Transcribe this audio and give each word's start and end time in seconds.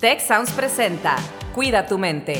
Tech 0.00 0.20
Sounds 0.20 0.52
presenta 0.52 1.16
Cuida 1.56 1.84
tu 1.84 1.98
mente. 1.98 2.34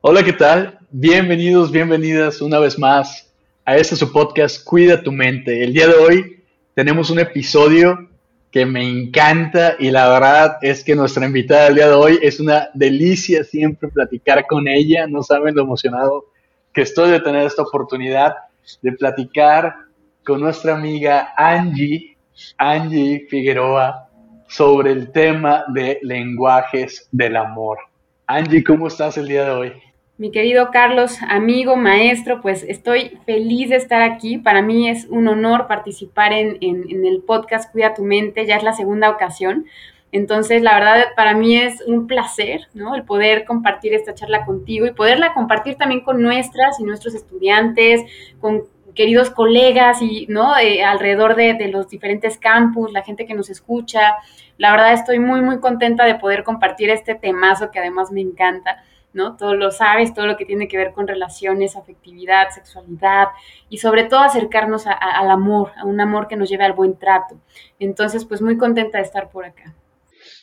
Hola, 0.00 0.22
¿qué 0.22 0.32
tal? 0.32 0.78
Bienvenidos, 0.92 1.72
bienvenidas 1.72 2.40
una 2.40 2.60
vez 2.60 2.78
más 2.78 3.34
a 3.64 3.76
este 3.76 3.96
su 3.96 4.12
podcast 4.12 4.62
Cuida 4.62 5.02
tu 5.02 5.10
mente. 5.10 5.64
El 5.64 5.72
día 5.72 5.88
de 5.88 5.94
hoy 5.94 6.44
tenemos 6.76 7.10
un 7.10 7.18
episodio 7.18 8.08
que 8.52 8.64
me 8.64 8.88
encanta 8.88 9.74
y 9.76 9.90
la 9.90 10.08
verdad 10.08 10.58
es 10.62 10.84
que 10.84 10.94
nuestra 10.94 11.26
invitada 11.26 11.64
del 11.64 11.74
día 11.74 11.88
de 11.88 11.94
hoy 11.94 12.20
es 12.22 12.38
una 12.38 12.68
delicia 12.74 13.42
siempre 13.42 13.88
platicar 13.88 14.46
con 14.46 14.68
ella. 14.68 15.08
No 15.08 15.24
saben 15.24 15.56
lo 15.56 15.62
emocionado 15.62 16.26
que 16.72 16.82
estoy 16.82 17.10
de 17.10 17.18
tener 17.18 17.44
esta 17.44 17.62
oportunidad 17.62 18.36
de 18.82 18.92
platicar 18.92 19.90
con 20.24 20.40
nuestra 20.40 20.74
amiga 20.74 21.32
Angie, 21.36 22.16
Angie 22.58 23.26
Figueroa, 23.28 24.08
sobre 24.48 24.92
el 24.92 25.10
tema 25.10 25.64
de 25.68 25.98
lenguajes 26.02 27.08
del 27.10 27.36
amor. 27.36 27.78
Angie, 28.26 28.62
¿cómo 28.62 28.86
estás 28.86 29.16
el 29.16 29.28
día 29.28 29.44
de 29.44 29.50
hoy? 29.50 29.72
Mi 30.18 30.30
querido 30.30 30.70
Carlos, 30.70 31.18
amigo, 31.26 31.74
maestro, 31.74 32.40
pues 32.42 32.62
estoy 32.68 33.18
feliz 33.26 33.70
de 33.70 33.76
estar 33.76 34.02
aquí. 34.02 34.38
Para 34.38 34.62
mí 34.62 34.88
es 34.88 35.06
un 35.06 35.26
honor 35.26 35.66
participar 35.66 36.32
en, 36.32 36.58
en, 36.60 37.04
el 37.04 37.22
podcast 37.22 37.72
Cuida 37.72 37.94
tu 37.94 38.04
mente, 38.04 38.46
ya 38.46 38.56
es 38.56 38.62
la 38.62 38.74
segunda 38.74 39.10
ocasión. 39.10 39.66
Entonces, 40.12 40.60
la 40.60 40.74
verdad, 40.74 41.04
para 41.16 41.34
mí 41.34 41.56
es 41.56 41.80
un 41.86 42.06
placer, 42.06 42.68
¿no? 42.74 42.94
El 42.94 43.04
poder 43.04 43.46
compartir 43.46 43.94
esta 43.94 44.14
charla 44.14 44.44
contigo 44.44 44.86
y 44.86 44.92
poderla 44.92 45.32
compartir 45.32 45.76
también 45.76 46.02
con 46.02 46.22
nuestras 46.22 46.78
y 46.78 46.84
nuestros 46.84 47.14
estudiantes, 47.14 48.02
con 48.38 48.64
queridos 48.94 49.30
colegas 49.30 50.02
y, 50.02 50.26
¿no? 50.28 50.56
Eh, 50.58 50.82
alrededor 50.82 51.34
de, 51.34 51.54
de, 51.54 51.68
los 51.68 51.88
diferentes 51.88 52.38
campus, 52.38 52.92
la 52.92 53.02
gente 53.02 53.26
que 53.26 53.34
nos 53.34 53.50
escucha. 53.50 54.16
La 54.58 54.70
verdad, 54.70 54.92
estoy 54.92 55.18
muy, 55.18 55.40
muy 55.40 55.60
contenta 55.60 56.04
de 56.04 56.16
poder 56.16 56.44
compartir 56.44 56.90
este 56.90 57.14
temazo 57.14 57.70
que 57.70 57.78
además 57.78 58.10
me 58.10 58.20
encanta. 58.20 58.82
¿no? 59.12 59.36
Todo 59.36 59.54
lo 59.54 59.70
sabes, 59.70 60.14
todo 60.14 60.26
lo 60.26 60.36
que 60.36 60.44
tiene 60.44 60.68
que 60.68 60.76
ver 60.76 60.92
con 60.92 61.06
relaciones, 61.06 61.76
afectividad, 61.76 62.48
sexualidad 62.50 63.28
y 63.68 63.78
sobre 63.78 64.04
todo 64.04 64.20
acercarnos 64.20 64.86
al 64.86 65.30
amor, 65.30 65.72
a 65.76 65.84
un 65.84 66.00
amor 66.00 66.28
que 66.28 66.36
nos 66.36 66.48
lleve 66.48 66.64
al 66.64 66.72
buen 66.72 66.98
trato. 66.98 67.40
Entonces, 67.78 68.24
pues 68.24 68.40
muy 68.40 68.56
contenta 68.56 68.98
de 68.98 69.04
estar 69.04 69.30
por 69.30 69.44
acá. 69.44 69.74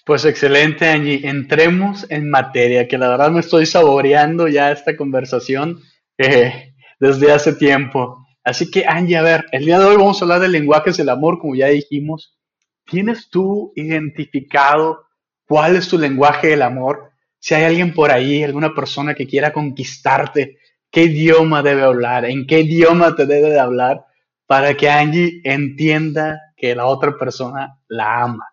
Pues 0.05 0.25
excelente, 0.25 0.87
Angie. 0.87 1.27
Entremos 1.27 2.09
en 2.09 2.29
materia, 2.29 2.87
que 2.87 2.97
la 2.97 3.09
verdad 3.09 3.31
me 3.31 3.39
estoy 3.39 3.65
saboreando 3.65 4.47
ya 4.47 4.71
esta 4.71 4.95
conversación 4.95 5.79
eh, 6.17 6.73
desde 6.99 7.31
hace 7.31 7.53
tiempo. 7.53 8.25
Así 8.43 8.71
que, 8.71 8.85
Angie, 8.87 9.17
a 9.17 9.21
ver, 9.21 9.45
el 9.51 9.65
día 9.65 9.79
de 9.79 9.85
hoy 9.85 9.97
vamos 9.97 10.21
a 10.21 10.25
hablar 10.25 10.39
de 10.41 10.49
lenguajes 10.49 10.97
del 10.97 11.09
amor, 11.09 11.39
como 11.39 11.55
ya 11.55 11.67
dijimos. 11.67 12.37
¿Tienes 12.85 13.29
tú 13.29 13.71
identificado 13.75 15.05
cuál 15.45 15.75
es 15.75 15.87
tu 15.87 15.97
lenguaje 15.97 16.47
del 16.47 16.63
amor? 16.63 17.11
Si 17.39 17.53
hay 17.53 17.63
alguien 17.63 17.93
por 17.93 18.11
ahí, 18.11 18.43
alguna 18.43 18.73
persona 18.73 19.13
que 19.13 19.27
quiera 19.27 19.53
conquistarte, 19.53 20.57
¿qué 20.91 21.03
idioma 21.03 21.61
debe 21.61 21.83
hablar? 21.83 22.25
¿En 22.25 22.47
qué 22.47 22.61
idioma 22.61 23.15
te 23.15 23.25
debe 23.25 23.49
de 23.49 23.59
hablar 23.59 24.05
para 24.47 24.75
que 24.75 24.89
Angie 24.89 25.41
entienda 25.43 26.39
que 26.57 26.75
la 26.75 26.85
otra 26.85 27.17
persona 27.17 27.79
la 27.87 28.23
ama? 28.23 28.48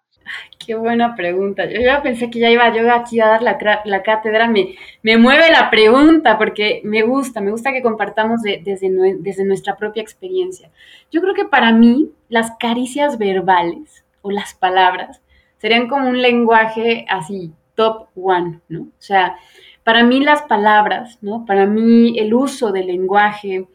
Qué 0.65 0.75
buena 0.75 1.15
pregunta. 1.15 1.65
Yo 1.67 1.81
ya 1.81 2.03
pensé 2.03 2.31
que 2.31 2.41
ya 2.41 2.51
iba 2.51 2.75
yo 2.75 2.93
aquí 2.93 3.21
a 3.21 3.29
dar 3.29 3.43
la, 3.43 3.59
la 3.85 4.03
cátedra. 4.03 4.49
Me, 4.49 4.75
me, 5.03 5.17
mueve 5.17 5.51
la 5.51 5.71
pregunta 5.71 6.39
porque 6.39 6.81
me 6.85 7.03
gusta, 7.03 7.41
me 7.41 7.51
gusta 7.51 7.73
que 7.73 7.83
compartamos 7.83 8.43
desde, 8.43 8.91
desde 9.19 9.45
nuestra 9.45 9.77
propia 9.77 10.03
experiencia. 10.03 10.71
Yo 11.11 11.21
creo 11.21 11.35
que 11.35 11.45
para 11.45 11.73
mí 11.73 12.11
las 12.29 12.53
caricias 12.59 13.19
verbales 13.19 14.05
o 14.23 14.31
las 14.31 14.55
palabras 14.55 15.23
serían 15.59 15.89
como 15.89 16.09
un 16.09 16.21
lenguaje 16.21 17.07
así, 17.09 17.53
top 17.75 18.09
one, 18.17 18.61
¿no? 18.69 18.83
O 18.83 19.01
sea, 19.03 19.36
para 19.85 20.03
mí 20.03 20.20
las 20.20 20.42
palabras, 20.42 21.19
¿no? 21.23 21.45
Para 21.47 21.67
mí 21.67 22.19
el 22.19 22.35
uso 22.35 22.73
del 22.73 22.89
lenguaje, 22.89 23.67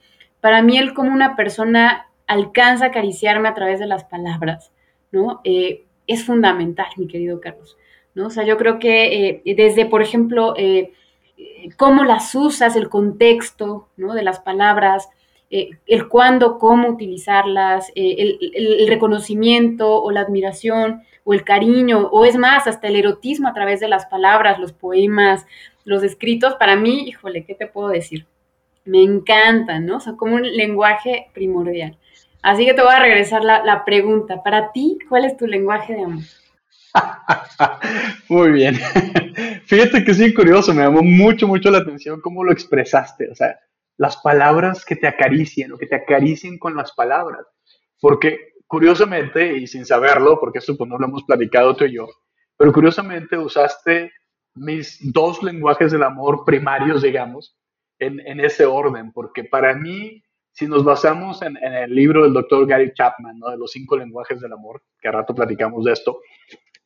para 0.42 0.62
mí 0.62 0.78
el 0.78 0.94
cómo 0.94 1.14
una 1.14 1.36
persona 1.38 2.08
alcanza 2.28 2.86
a 2.86 2.88
acariciarme 2.90 3.48
a 3.48 3.54
través 3.54 3.80
de 3.80 3.88
las 3.88 4.04
palabras, 4.04 4.72
¿no? 5.12 5.40
Eh, 5.44 5.86
es 6.12 6.26
fundamental, 6.26 6.88
mi 6.98 7.08
querido 7.08 7.40
Carlos, 7.40 7.78
¿no? 8.16 8.28
O 8.28 8.30
sea, 8.30 8.44
yo 8.44 8.58
creo 8.58 8.80
que 8.80 9.42
eh, 9.46 9.56
desde, 9.56 9.86
por 9.86 10.02
ejemplo, 10.02 10.54
eh, 10.58 10.94
cómo 11.78 12.04
las 12.04 12.34
usas, 12.36 12.76
el 12.76 12.90
contexto, 12.90 13.88
¿no? 13.98 14.14
De 14.14 14.24
las 14.24 14.40
palabras, 14.40 15.10
el 15.50 16.08
cuándo, 16.08 16.58
cómo 16.58 16.88
utilizarlas, 16.88 17.92
el, 17.94 18.88
reconocimiento 18.88 20.02
o 20.02 20.10
la 20.10 20.22
admiración, 20.22 21.02
o 21.24 21.34
el 21.34 21.44
cariño, 21.44 22.08
o 22.12 22.26
es 22.26 22.38
más, 22.38 22.68
hasta 22.68 22.88
el 22.88 22.96
erotismo 22.96 23.50
a 23.50 23.54
través 23.54 23.80
de 23.80 23.90
las 23.90 24.06
palabras, 24.06 24.60
los 24.60 24.72
poemas, 24.72 25.46
los 25.84 26.04
escritos, 26.04 26.56
para 26.56 26.76
mí, 26.76 27.08
híjole, 27.08 27.46
¿qué 27.46 27.56
te 27.56 27.68
puedo 27.68 27.90
decir? 27.90 28.26
Me 28.86 29.02
encantan, 29.04 29.86
¿no? 29.86 30.00
Son 30.00 30.16
como 30.16 30.36
un 30.36 30.44
lenguaje 30.44 31.28
primordial. 31.34 31.98
Así 32.42 32.66
que 32.66 32.74
te 32.74 32.82
voy 32.82 32.94
a 32.94 33.00
regresar 33.00 33.44
la, 33.44 33.64
la 33.64 33.86
pregunta. 33.86 34.42
Para 34.44 34.72
ti, 34.72 34.98
¿cuál 35.08 35.26
es 35.26 35.38
tu 35.38 35.48
lenguaje 35.48 35.94
de 35.94 36.04
amor? 36.04 36.24
Muy 38.30 38.52
bien. 38.52 38.76
Fíjate 39.66 40.04
que 40.04 40.14
sí, 40.14 40.34
curioso, 40.34 40.74
me 40.74 40.84
llamó 40.84 41.04
mucho, 41.04 41.48
mucho 41.48 41.70
la 41.72 41.80
atención 41.80 42.22
cómo 42.22 42.44
lo 42.44 42.52
expresaste. 42.52 43.30
O 43.30 43.36
sea, 43.36 43.60
las 43.98 44.18
palabras 44.18 44.84
que 44.84 44.96
te 44.96 45.08
acarician 45.08 45.72
o 45.74 45.78
que 45.78 45.88
te 45.88 45.96
acaricien 45.96 46.58
con 46.58 46.76
las 46.76 46.92
palabras. 46.94 47.46
Porque 48.00 48.54
curiosamente, 48.68 49.58
y 49.58 49.68
sin 49.68 49.86
saberlo, 49.86 50.40
porque 50.40 50.60
esto 50.60 50.78
pues, 50.78 50.90
no 50.90 50.98
lo 50.98 51.06
hemos 51.06 51.24
platicado 51.24 51.76
tú 51.76 51.86
y 51.86 51.94
yo, 51.94 52.08
pero 52.58 52.72
curiosamente 52.72 53.38
usaste 53.38 54.12
mis 54.56 55.00
dos 55.12 55.44
lenguajes 55.44 55.92
del 55.92 56.04
amor 56.04 56.44
primarios, 56.46 57.02
digamos, 57.02 57.58
en, 58.00 58.20
en 58.22 58.40
ese 58.40 58.66
orden, 58.66 59.12
porque 59.12 59.44
para 59.44 59.74
mí, 59.76 60.24
si 60.52 60.68
nos 60.68 60.84
basamos 60.84 61.42
en, 61.42 61.58
el 61.58 61.94
libro 61.94 62.24
del 62.24 62.34
doctor 62.34 62.68
Gary 62.68 62.92
Chapman, 62.94 63.40
de 63.40 63.58
los 63.58 63.72
cinco 63.72 63.98
lenguajes 63.98 64.40
del 64.42 64.54
amor, 64.54 64.84
que 65.00 65.08
a 65.08 65.12
rato 65.12 65.34
platicamos 65.34 65.86
de 65.86 65.94
esto, 65.94 66.20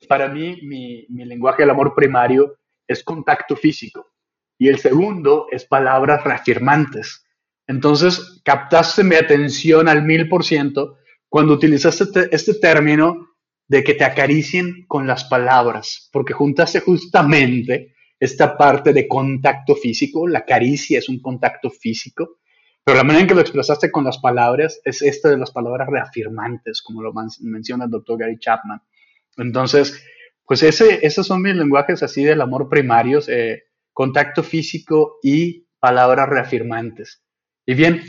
para 0.08 0.28
mí 0.28 0.60
mi, 0.64 1.06
mi 1.10 1.26
lenguaje 1.26 1.64
del 1.64 1.72
amor 1.72 1.94
primario 1.96 2.58
es 2.88 3.04
contacto 3.04 3.56
físico 3.56 4.14
y 4.58 4.68
el 4.68 4.80
segundo 4.80 5.48
es 5.52 5.66
palabras 5.66 6.24
reafirmantes. 6.24 7.26
Entonces, 7.68 8.42
captaste 8.44 9.04
mi 9.04 9.16
atención 9.16 9.88
al 9.88 10.04
mil 10.04 10.30
por 10.30 10.44
ciento 10.44 10.98
cuando 11.28 11.54
utilizaste 11.54 12.04
este, 12.04 12.36
este 12.36 12.54
término 12.56 13.36
de 13.68 13.84
que 13.84 13.96
te 13.96 14.06
acaricien 14.06 14.86
con 14.88 15.08
las 15.08 15.26
palabras, 15.26 16.10
porque 16.12 16.34
juntaste 16.34 16.80
justamente 16.80 17.96
esta 18.20 18.56
parte 18.58 18.94
de 18.94 19.08
contacto 19.08 19.76
físico, 19.76 20.28
la 20.28 20.46
caricia 20.46 21.00
es 21.00 21.10
un 21.10 21.20
contacto 21.20 21.70
físico, 21.70 22.38
pero 22.86 22.98
la 22.98 23.04
manera 23.04 23.24
en 23.24 23.28
que 23.28 23.34
lo 23.34 23.42
expresaste 23.42 23.92
con 23.92 24.04
las 24.04 24.20
palabras 24.20 24.80
es 24.86 25.02
esta 25.02 25.30
de 25.30 25.38
las 25.38 25.50
palabras 25.50 25.90
reafirmantes, 25.90 26.84
como 26.84 27.02
lo 27.02 27.12
menciona 27.42 27.86
el 27.86 27.92
doctor 27.92 28.20
Gary 28.20 28.38
Chapman. 28.38 28.80
Entonces, 29.38 30.06
pues 30.46 30.62
ese, 30.62 31.06
esos 31.06 31.26
son 31.26 31.42
mis 31.42 31.56
lenguajes 31.56 32.04
así 32.04 32.24
del 32.24 32.42
amor 32.42 32.70
primarios, 32.70 33.28
eh, 33.28 33.64
contacto 33.92 34.44
físico 34.44 35.18
y 35.24 35.66
palabras 35.80 36.30
reafirmantes. 36.30 37.24
Y 37.66 37.74
bien, 37.74 38.04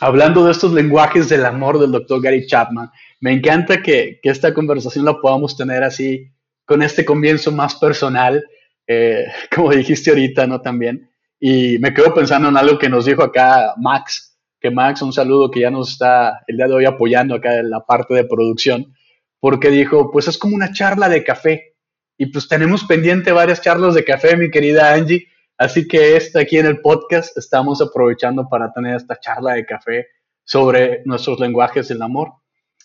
hablando 0.00 0.44
de 0.44 0.50
estos 0.50 0.72
lenguajes 0.72 1.28
del 1.28 1.46
amor 1.46 1.78
del 1.78 1.92
doctor 1.92 2.20
Gary 2.20 2.44
Chapman, 2.44 2.90
me 3.20 3.32
encanta 3.32 3.80
que, 3.82 4.18
que, 4.20 4.30
esta 4.30 4.52
conversación 4.52 5.04
la 5.04 5.20
podamos 5.20 5.56
tener 5.56 5.84
así, 5.84 6.32
con 6.64 6.82
este 6.82 7.04
comienzo 7.04 7.52
más 7.52 7.76
personal, 7.76 8.44
eh, 8.88 9.26
como 9.54 9.70
dijiste 9.70 10.10
ahorita, 10.10 10.48
¿no? 10.48 10.60
También. 10.60 11.08
Y 11.40 11.78
me 11.78 11.94
quedo 11.94 12.14
pensando 12.14 12.48
en 12.48 12.56
algo 12.56 12.78
que 12.78 12.88
nos 12.88 13.04
dijo 13.04 13.22
acá 13.22 13.74
Max, 13.76 14.38
que 14.60 14.70
Max, 14.70 15.02
un 15.02 15.12
saludo 15.12 15.50
que 15.50 15.60
ya 15.60 15.70
nos 15.70 15.92
está 15.92 16.40
el 16.46 16.56
día 16.56 16.66
de 16.66 16.74
hoy 16.74 16.84
apoyando 16.84 17.36
acá 17.36 17.58
en 17.58 17.70
la 17.70 17.86
parte 17.86 18.14
de 18.14 18.24
producción, 18.24 18.94
porque 19.40 19.70
dijo, 19.70 20.10
pues 20.10 20.26
es 20.28 20.36
como 20.36 20.56
una 20.56 20.72
charla 20.72 21.08
de 21.08 21.22
café. 21.22 21.76
Y 22.16 22.26
pues 22.26 22.48
tenemos 22.48 22.84
pendiente 22.84 23.30
varias 23.30 23.62
charlas 23.62 23.94
de 23.94 24.04
café, 24.04 24.36
mi 24.36 24.50
querida 24.50 24.92
Angie, 24.92 25.28
Así 25.58 25.88
que 25.88 26.16
este, 26.16 26.40
aquí 26.40 26.56
en 26.56 26.66
el 26.66 26.80
podcast 26.80 27.36
estamos 27.36 27.82
aprovechando 27.82 28.48
para 28.48 28.72
tener 28.72 28.94
esta 28.94 29.18
charla 29.18 29.54
de 29.54 29.66
café 29.66 30.06
sobre 30.44 31.02
nuestros 31.04 31.40
lenguajes 31.40 31.88
del 31.88 32.00
amor. 32.00 32.32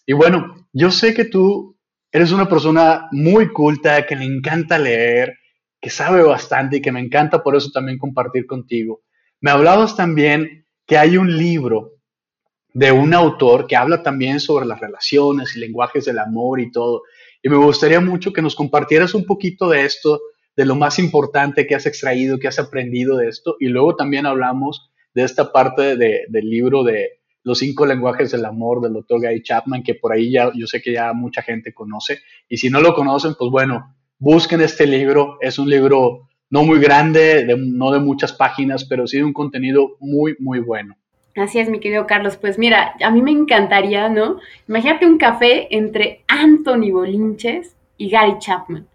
Y 0.07 0.13
bueno, 0.13 0.67
yo 0.73 0.89
sé 0.89 1.13
que 1.13 1.25
tú 1.25 1.77
eres 2.11 2.31
una 2.31 2.49
persona 2.49 3.07
muy 3.11 3.53
culta, 3.53 4.07
que 4.07 4.15
le 4.15 4.25
encanta 4.25 4.79
leer, 4.79 5.35
que 5.83 5.89
sabe 5.89 6.23
bastante 6.23 6.77
y 6.77 6.81
que 6.81 6.93
me 6.93 7.01
encanta 7.01 7.43
por 7.43 7.57
eso 7.57 7.69
también 7.69 7.97
compartir 7.97 8.45
contigo. 8.45 9.01
Me 9.41 9.51
hablabas 9.51 9.97
también 9.97 10.65
que 10.87 10.97
hay 10.97 11.17
un 11.17 11.37
libro 11.37 11.95
de 12.73 12.93
un 12.93 13.13
autor 13.13 13.67
que 13.67 13.75
habla 13.75 14.01
también 14.01 14.39
sobre 14.39 14.65
las 14.65 14.79
relaciones 14.79 15.57
y 15.57 15.59
lenguajes 15.59 16.05
del 16.05 16.19
amor 16.19 16.61
y 16.61 16.71
todo. 16.71 17.03
Y 17.41 17.49
me 17.49 17.57
gustaría 17.57 17.99
mucho 17.99 18.31
que 18.31 18.41
nos 18.41 18.55
compartieras 18.55 19.13
un 19.13 19.25
poquito 19.25 19.67
de 19.67 19.83
esto, 19.83 20.21
de 20.55 20.65
lo 20.65 20.75
más 20.75 20.99
importante 20.99 21.67
que 21.67 21.75
has 21.75 21.85
extraído, 21.85 22.39
que 22.39 22.47
has 22.47 22.59
aprendido 22.59 23.17
de 23.17 23.27
esto. 23.27 23.57
Y 23.59 23.67
luego 23.67 23.97
también 23.97 24.25
hablamos 24.25 24.89
de 25.13 25.23
esta 25.23 25.51
parte 25.51 25.97
del 25.97 26.49
libro 26.49 26.85
de 26.85 27.19
Los 27.43 27.59
cinco 27.59 27.85
lenguajes 27.85 28.31
del 28.31 28.45
amor 28.45 28.79
del 28.79 28.93
doctor 28.93 29.19
Guy 29.19 29.43
Chapman, 29.43 29.83
que 29.83 29.95
por 29.95 30.13
ahí 30.13 30.31
ya 30.31 30.49
yo 30.55 30.65
sé 30.65 30.81
que 30.81 30.93
ya 30.93 31.11
mucha 31.11 31.41
gente 31.41 31.73
conoce. 31.73 32.21
Y 32.47 32.55
si 32.55 32.69
no 32.69 32.79
lo 32.79 32.95
conocen, 32.95 33.35
pues 33.37 33.51
bueno, 33.51 33.97
busquen 34.23 34.61
este 34.61 34.87
libro. 34.87 35.37
Es 35.41 35.59
un 35.59 35.69
libro 35.69 36.29
no 36.49 36.63
muy 36.63 36.79
grande, 36.79 37.45
no 37.57 37.91
de 37.91 37.99
muchas 37.99 38.31
páginas, 38.31 38.85
pero 38.85 39.05
sí 39.05 39.17
de 39.17 39.25
un 39.25 39.33
contenido 39.33 39.97
muy, 39.99 40.35
muy 40.39 40.59
bueno. 40.59 40.95
Así 41.35 41.59
es, 41.59 41.69
mi 41.69 41.79
querido 41.79 42.07
Carlos. 42.07 42.37
Pues 42.37 42.57
mira, 42.57 42.95
a 43.03 43.11
mí 43.11 43.21
me 43.21 43.31
encantaría, 43.31 44.07
¿no? 44.07 44.37
Imagínate 44.69 45.05
un 45.05 45.17
café 45.17 45.67
entre 45.75 46.23
Anthony 46.27 46.91
Bolinches 46.91 47.75
y 47.97 48.09
Gary 48.09 48.35
Chapman. 48.39 48.87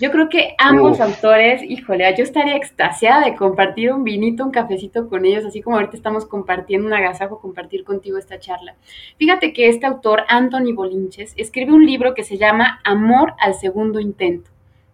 Yo 0.00 0.10
creo 0.10 0.30
que 0.30 0.54
ambos 0.56 0.98
autores, 0.98 1.62
híjole, 1.62 2.14
yo 2.16 2.24
estaría 2.24 2.56
extasiada 2.56 3.26
de 3.26 3.36
compartir 3.36 3.92
un 3.92 4.02
vinito, 4.02 4.42
un 4.46 4.50
cafecito 4.50 5.10
con 5.10 5.26
ellos, 5.26 5.44
así 5.44 5.60
como 5.60 5.76
ahorita 5.76 5.94
estamos 5.94 6.24
compartiendo 6.24 6.86
un 6.86 6.94
agasajo, 6.94 7.38
compartir 7.38 7.84
contigo 7.84 8.16
esta 8.16 8.38
charla. 8.38 8.76
Fíjate 9.18 9.52
que 9.52 9.68
este 9.68 9.84
autor, 9.84 10.22
Anthony 10.28 10.72
Bolinches, 10.74 11.34
escribe 11.36 11.72
un 11.72 11.84
libro 11.84 12.14
que 12.14 12.24
se 12.24 12.38
llama 12.38 12.80
Amor 12.82 13.34
al 13.38 13.52
segundo 13.52 14.00
intento. 14.00 14.50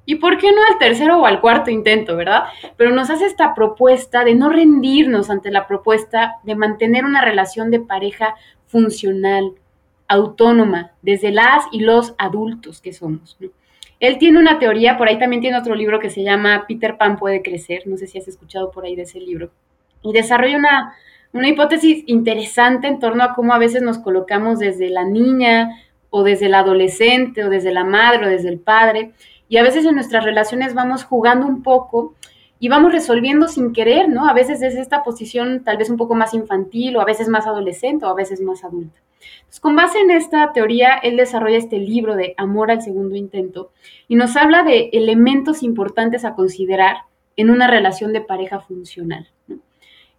¿Y 0.06 0.14
por 0.14 0.38
qué 0.38 0.52
no 0.52 0.62
al 0.70 0.78
tercero 0.78 1.20
o 1.20 1.26
al 1.26 1.40
cuarto 1.40 1.70
intento, 1.70 2.16
verdad? 2.16 2.44
Pero 2.76 2.92
nos 2.92 3.10
hace 3.10 3.26
esta 3.26 3.54
propuesta 3.54 4.24
de 4.24 4.36
no 4.36 4.48
rendirnos 4.48 5.30
ante 5.30 5.50
la 5.50 5.66
propuesta 5.66 6.36
de 6.44 6.54
mantener 6.54 7.04
una 7.04 7.22
relación 7.22 7.72
de 7.72 7.80
pareja 7.80 8.36
funcional, 8.66 9.52
autónoma, 10.06 10.92
desde 11.02 11.32
las 11.32 11.64
y 11.72 11.80
los 11.80 12.14
adultos 12.18 12.80
que 12.80 12.92
somos. 12.92 13.36
Él 13.98 14.18
tiene 14.18 14.38
una 14.38 14.58
teoría, 14.58 14.96
por 14.96 15.08
ahí 15.08 15.18
también 15.18 15.42
tiene 15.42 15.58
otro 15.58 15.74
libro 15.74 15.98
que 15.98 16.10
se 16.10 16.22
llama 16.22 16.66
Peter 16.68 16.96
Pan 16.96 17.16
puede 17.16 17.42
crecer, 17.42 17.82
no 17.86 17.96
sé 17.96 18.06
si 18.06 18.18
has 18.18 18.28
escuchado 18.28 18.70
por 18.70 18.84
ahí 18.84 18.94
de 18.94 19.02
ese 19.02 19.20
libro, 19.20 19.50
y 20.02 20.12
desarrolla 20.12 20.58
una, 20.58 20.94
una 21.32 21.48
hipótesis 21.48 22.04
interesante 22.06 22.86
en 22.86 23.00
torno 23.00 23.24
a 23.24 23.34
cómo 23.34 23.54
a 23.54 23.58
veces 23.58 23.82
nos 23.82 23.98
colocamos 23.98 24.58
desde 24.58 24.90
la 24.90 25.04
niña 25.04 25.82
o 26.10 26.22
desde 26.22 26.46
el 26.46 26.54
adolescente 26.54 27.44
o 27.44 27.50
desde 27.50 27.72
la 27.72 27.84
madre 27.84 28.26
o 28.26 28.30
desde 28.30 28.50
el 28.50 28.58
padre, 28.58 29.12
y 29.48 29.58
a 29.58 29.62
veces 29.62 29.84
en 29.84 29.94
nuestras 29.94 30.24
relaciones 30.24 30.74
vamos 30.74 31.04
jugando 31.04 31.46
un 31.46 31.62
poco 31.62 32.14
y 32.58 32.68
vamos 32.68 32.92
resolviendo 32.92 33.48
sin 33.48 33.72
querer, 33.72 34.08
¿no? 34.08 34.28
A 34.28 34.32
veces 34.32 34.62
es 34.62 34.74
esta 34.76 35.04
posición 35.04 35.62
tal 35.62 35.76
vez 35.76 35.90
un 35.90 35.96
poco 35.96 36.14
más 36.14 36.34
infantil 36.34 36.96
o 36.96 37.00
a 37.00 37.04
veces 37.04 37.28
más 37.28 37.46
adolescente 37.46 38.06
o 38.06 38.08
a 38.08 38.14
veces 38.14 38.40
más 38.40 38.64
adulta. 38.64 38.98
Entonces, 39.38 39.60
con 39.60 39.76
base 39.76 39.98
en 40.00 40.10
esta 40.10 40.52
teoría, 40.52 40.94
él 41.02 41.16
desarrolla 41.16 41.58
este 41.58 41.78
libro 41.78 42.16
de 42.16 42.34
Amor 42.36 42.70
al 42.70 42.82
segundo 42.82 43.16
intento 43.16 43.70
y 44.08 44.16
nos 44.16 44.36
habla 44.36 44.62
de 44.62 44.90
elementos 44.92 45.62
importantes 45.62 46.24
a 46.24 46.34
considerar 46.34 46.98
en 47.36 47.50
una 47.50 47.66
relación 47.66 48.12
de 48.12 48.22
pareja 48.22 48.60
funcional. 48.60 49.28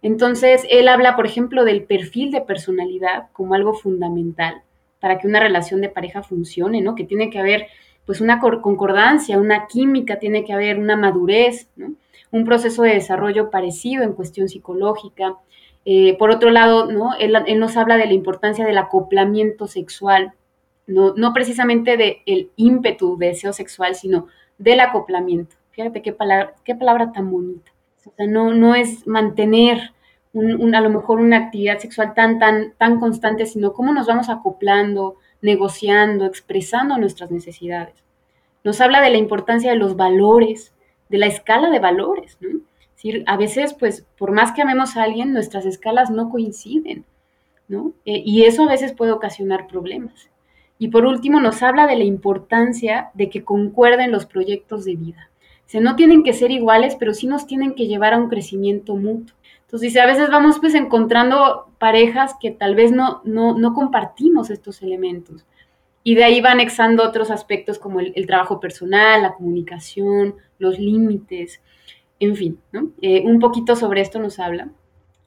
Entonces, 0.02 0.64
él 0.70 0.86
habla, 0.88 1.16
por 1.16 1.26
ejemplo, 1.26 1.64
del 1.64 1.82
perfil 1.84 2.30
de 2.30 2.40
personalidad 2.40 3.28
como 3.32 3.54
algo 3.54 3.74
fundamental 3.74 4.62
para 5.00 5.18
que 5.18 5.26
una 5.26 5.40
relación 5.40 5.80
de 5.80 5.88
pareja 5.88 6.22
funcione, 6.22 6.80
¿no? 6.80 6.94
Que 6.94 7.04
tiene 7.04 7.30
que 7.30 7.38
haber 7.38 7.66
pues 8.08 8.22
una 8.22 8.40
concordancia, 8.40 9.38
una 9.38 9.66
química, 9.66 10.18
tiene 10.18 10.42
que 10.42 10.54
haber 10.54 10.78
una 10.78 10.96
madurez, 10.96 11.68
un 12.30 12.44
proceso 12.46 12.82
de 12.82 12.94
desarrollo 12.94 13.50
parecido 13.50 14.02
en 14.02 14.14
cuestión 14.14 14.48
psicológica, 14.48 15.36
eh, 15.84 16.16
por 16.16 16.30
otro 16.30 16.48
lado, 16.48 16.90
¿no? 16.90 17.10
Él, 17.20 17.36
nos 17.58 17.76
habla 17.76 17.98
de 17.98 18.06
la 18.06 18.14
importancia 18.14 18.64
del 18.64 18.78
acoplamiento 18.78 19.66
sexual, 19.66 20.32
no, 20.86 21.12
no 21.16 21.34
precisamente 21.34 21.98
del 21.98 22.50
ímpetu, 22.56 23.18
deseo 23.18 23.52
sexual, 23.52 23.94
sino 23.94 24.28
del 24.56 24.80
acoplamiento. 24.80 25.56
Fíjate 25.72 26.00
qué 26.00 26.14
palabra, 26.14 26.54
qué 26.64 26.74
palabra 26.74 27.12
tan 27.12 27.30
bonita. 27.30 27.70
No, 28.26 28.54
no 28.54 28.74
es 28.74 29.06
mantener 29.06 29.92
a 30.32 30.80
lo 30.80 30.88
mejor 30.88 31.20
una 31.20 31.36
actividad 31.36 31.78
sexual 31.78 32.14
tan, 32.14 32.38
tan, 32.38 32.72
tan 32.78 33.00
constante, 33.00 33.44
sino 33.44 33.74
cómo 33.74 33.92
nos 33.92 34.06
vamos 34.06 34.30
acoplando, 34.30 35.16
negociando, 35.42 36.26
expresando 36.26 36.98
nuestras 36.98 37.30
necesidades. 37.30 37.94
Nos 38.64 38.80
habla 38.80 39.00
de 39.00 39.10
la 39.10 39.18
importancia 39.18 39.70
de 39.70 39.78
los 39.78 39.96
valores, 39.96 40.72
de 41.08 41.18
la 41.18 41.26
escala 41.26 41.70
de 41.70 41.78
valores, 41.78 42.36
¿no? 42.40 42.60
a 43.26 43.36
veces, 43.36 43.74
pues, 43.74 44.06
por 44.18 44.32
más 44.32 44.52
que 44.52 44.62
amemos 44.62 44.96
a 44.96 45.04
alguien, 45.04 45.32
nuestras 45.32 45.64
escalas 45.66 46.10
no 46.10 46.30
coinciden, 46.30 47.04
¿no? 47.68 47.92
Eh, 48.04 48.22
y 48.24 48.42
eso 48.42 48.64
a 48.64 48.68
veces 48.68 48.92
puede 48.92 49.12
ocasionar 49.12 49.68
problemas. 49.68 50.30
Y 50.78 50.88
por 50.88 51.06
último, 51.06 51.40
nos 51.40 51.62
habla 51.62 51.86
de 51.86 51.96
la 51.96 52.04
importancia 52.04 53.10
de 53.14 53.30
que 53.30 53.44
concuerden 53.44 54.10
los 54.10 54.26
proyectos 54.26 54.84
de 54.84 54.96
vida. 54.96 55.30
O 55.74 55.80
no 55.80 55.96
tienen 55.96 56.22
que 56.22 56.32
ser 56.32 56.50
iguales, 56.50 56.96
pero 56.98 57.14
sí 57.14 57.26
nos 57.26 57.46
tienen 57.46 57.74
que 57.74 57.86
llevar 57.86 58.14
a 58.14 58.18
un 58.18 58.28
crecimiento 58.28 58.96
mutuo. 58.96 59.36
Entonces, 59.68 59.90
dice, 59.90 60.00
a 60.00 60.06
veces 60.06 60.30
vamos 60.30 60.58
pues 60.58 60.74
encontrando 60.74 61.70
parejas 61.78 62.34
que 62.40 62.50
tal 62.50 62.74
vez 62.74 62.90
no, 62.90 63.20
no, 63.24 63.74
compartimos 63.74 64.48
estos 64.48 64.82
elementos. 64.82 65.44
Y 66.02 66.14
de 66.14 66.24
ahí 66.24 66.40
va 66.40 66.52
anexando 66.52 67.04
otros 67.04 67.30
aspectos 67.30 67.78
como 67.78 68.00
el 68.00 68.26
trabajo 68.26 68.60
personal, 68.60 69.22
la 69.22 69.34
comunicación, 69.34 70.36
los 70.58 70.78
límites, 70.78 71.60
en 72.20 72.36
fin, 72.36 72.60
¿no? 72.72 72.90
Eh, 73.00 73.22
un 73.24 73.38
poquito 73.38 73.76
sobre 73.76 74.00
esto 74.00 74.18
nos 74.18 74.38
habla. 74.38 74.68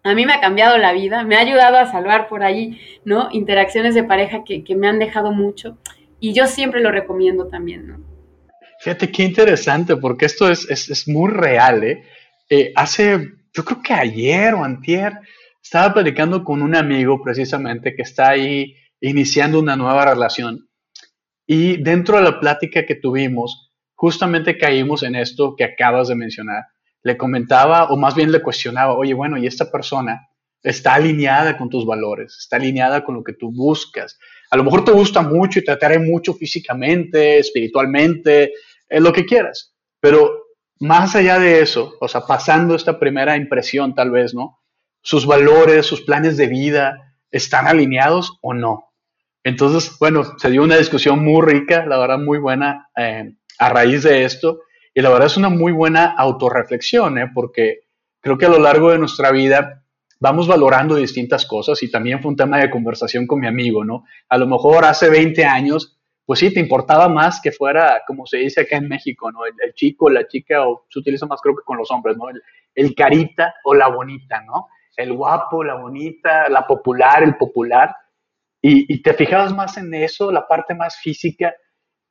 A 0.04 0.16
mí 0.16 0.26
me 0.26 0.34
ha 0.34 0.42
cambiado 0.42 0.78
la 0.78 0.94
vida, 0.94 1.24
me 1.24 1.36
ha 1.36 1.40
ayudado 1.40 1.78
a 1.78 1.92
salvar 1.92 2.28
por 2.28 2.44
ahí, 2.44 2.80
¿no? 3.06 3.30
Interacciones 3.32 3.94
de 3.94 4.04
pareja 4.04 4.44
que, 4.44 4.64
me 4.76 4.88
han 4.88 5.00
dejado 5.00 5.32
mucho 5.32 5.78
y 6.20 6.34
yo 6.34 6.48
siempre 6.48 6.82
lo 6.82 6.92
recomiendo 6.92 7.48
también, 7.48 7.88
¿no? 7.88 8.00
Fíjate 8.80 9.12
qué 9.12 9.24
interesante, 9.24 9.96
porque 9.96 10.26
esto 10.26 10.50
es, 10.50 10.68
es, 10.70 11.08
muy 11.08 11.30
real, 11.30 11.84
¿eh? 11.84 12.04
¿eh? 12.50 12.74
Hace, 12.76 13.34
yo 13.54 13.66
creo 13.66 13.82
que 13.82 13.94
ayer 13.94 14.54
o 14.54 14.64
antier, 14.64 15.14
estaba 15.64 15.94
platicando 15.94 16.44
con 16.44 16.62
un 16.62 16.76
amigo 16.76 17.22
precisamente 17.24 17.96
que 17.96 18.02
está 18.02 18.30
ahí 18.30 18.76
iniciando 19.00 19.60
una 19.60 19.76
nueva 19.76 20.06
relación 20.06 20.68
y 21.54 21.84
dentro 21.84 22.16
de 22.16 22.24
la 22.24 22.40
plática 22.40 22.86
que 22.86 22.96
tuvimos, 22.96 23.74
justamente 23.94 24.58
caímos 24.58 25.04
en 25.04 25.16
esto 25.16 25.54
que 25.58 25.66
acabas 25.66 26.08
de 26.08 26.16
mencionar, 26.16 26.64
le 27.04 27.18
comentaba, 27.18 27.92
o 27.92 27.98
más 27.98 28.16
bien 28.16 28.32
le 28.32 28.42
cuestionaba, 28.42 28.96
oye, 28.96 29.14
bueno, 29.14 29.38
¿y 29.38 29.48
esta 29.48 29.70
persona 29.70 30.30
está 30.64 30.94
alineada 30.94 31.58
con 31.58 31.70
tus 31.70 31.86
valores? 31.86 32.38
¿Está 32.40 32.56
alineada 32.56 33.04
con 33.04 33.16
lo 33.16 33.24
que 33.26 33.34
tú 33.34 33.52
buscas? 33.52 34.18
A 34.50 34.56
lo 34.56 34.64
mejor 34.64 34.86
te 34.86 34.94
gusta 34.94 35.22
mucho 35.22 35.60
y 35.60 35.66
te 35.66 35.72
atrae 35.72 36.00
mucho 36.00 36.34
físicamente, 36.34 37.40
espiritualmente, 37.40 38.54
es 38.88 39.02
lo 39.02 39.12
que 39.12 39.26
quieras, 39.26 39.76
pero 40.00 40.41
más 40.82 41.16
allá 41.16 41.40
de 41.40 41.62
eso, 41.62 41.96
o 42.00 42.08
sea, 42.08 42.22
pasando 42.22 42.76
esta 42.76 43.00
primera 43.00 43.38
impresión 43.38 43.96
tal 43.96 44.12
vez, 44.12 44.34
¿no? 44.34 44.60
Sus 45.02 45.26
valores, 45.26 45.86
sus 45.86 46.02
planes 46.02 46.38
de 46.38 46.48
vida, 46.48 47.16
¿están 47.32 47.68
alineados 47.68 48.38
o 48.42 48.54
no? 48.54 48.92
Entonces, 49.44 49.98
bueno, 50.00 50.38
se 50.38 50.52
dio 50.52 50.64
una 50.64 50.78
discusión 50.78 51.24
muy 51.24 51.46
rica, 51.46 51.86
la 51.86 51.98
verdad 51.98 52.20
muy 52.20 52.38
buena 52.38 52.90
eh, 52.96 53.34
a 53.58 53.70
raíz 53.70 54.04
de 54.04 54.26
esto. 54.26 54.62
Y 54.94 55.02
la 55.02 55.10
verdad 55.10 55.28
es 55.28 55.38
una 55.38 55.50
muy 55.50 55.72
buena 55.72 56.14
autorreflexión, 56.18 57.18
¿eh? 57.18 57.32
porque 57.34 57.82
creo 58.20 58.38
que 58.38 58.46
a 58.46 58.50
lo 58.50 58.60
largo 58.60 58.92
de 58.92 58.98
nuestra 58.98 59.32
vida 59.32 59.84
vamos 60.20 60.48
valorando 60.48 60.96
distintas 60.96 61.46
cosas 61.46 61.82
y 61.82 61.90
también 61.90 62.22
fue 62.22 62.30
un 62.30 62.36
tema 62.36 62.60
de 62.60 62.70
conversación 62.70 63.26
con 63.26 63.40
mi 63.40 63.48
amigo, 63.48 63.84
¿no? 63.84 64.04
A 64.30 64.38
lo 64.38 64.46
mejor 64.46 64.86
hace 64.86 65.10
20 65.10 65.46
años, 65.46 66.00
pues 66.32 66.40
sí, 66.40 66.54
te 66.54 66.62
importaba 66.62 67.10
más 67.10 67.42
que 67.42 67.52
fuera, 67.52 68.04
como 68.08 68.26
se 68.26 68.38
dice 68.38 68.62
acá 68.62 68.78
en 68.78 68.88
México, 68.88 69.30
¿no? 69.34 69.40
El, 69.46 69.74
chico, 69.74 70.10
la 70.10 70.26
chica, 70.30 70.66
o 70.66 70.86
se 70.88 71.00
utiliza 71.00 71.26
más 71.26 71.42
creo 71.42 71.58
que 71.58 71.64
con 71.66 71.78
los 71.78 71.92
hombres, 71.92 72.16
¿no? 72.16 72.28
El, 72.74 72.96
carita 72.96 73.54
o 73.66 73.74
la 73.74 73.90
bonita, 73.90 74.42
¿no? 74.44 74.70
El 74.96 75.12
guapo, 75.12 75.62
la 75.62 75.74
bonita, 75.74 76.48
la 76.48 76.66
popular, 76.66 77.22
el 77.22 77.36
popular. 77.36 77.94
Y, 78.62 78.94
y 78.94 79.02
te 79.02 79.14
fijabas 79.14 79.54
más 79.54 79.76
en 79.76 79.94
eso, 79.94 80.32
la 80.32 80.48
parte 80.48 80.74
más 80.74 80.96
física, 81.02 81.54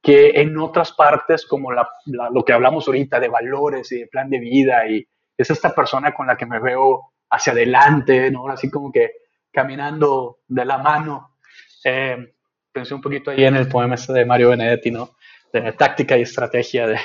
que 0.02 0.38
en 0.38 0.58
otras 0.58 0.92
partes, 0.92 1.46
como 1.46 1.70
lo 1.72 2.44
que 2.44 2.52
hablamos 2.52 2.88
ahorita 2.88 3.20
de 3.20 3.28
valores 3.28 3.90
y 3.90 4.00
de 4.00 4.06
plan 4.06 4.28
de 4.28 4.38
vida, 4.38 4.86
y 4.86 5.02
es 5.34 5.50
esta 5.50 5.74
persona 5.74 6.12
con 6.12 6.26
la 6.26 6.36
que 6.36 6.44
me 6.44 6.60
veo 6.60 7.14
hacia 7.30 7.54
adelante, 7.54 8.30
¿no? 8.30 8.48
Así 8.48 8.70
como 8.70 8.92
que 8.92 9.12
caminando 9.50 10.40
de 10.46 10.66
la 10.66 10.76
mano. 10.76 11.38
Eh, 11.82 12.34
pensé 12.72 12.94
un 12.94 13.00
poquito 13.00 13.30
ahí 13.30 13.44
en 13.44 13.56
el 13.56 13.68
poema 13.68 13.94
este 13.94 14.12
de 14.12 14.24
Mario 14.24 14.50
Benedetti, 14.50 14.90
¿no? 14.90 15.16
De 15.52 15.72
táctica 15.72 16.16
y 16.16 16.22
estrategia, 16.22 16.86
de, 16.86 16.98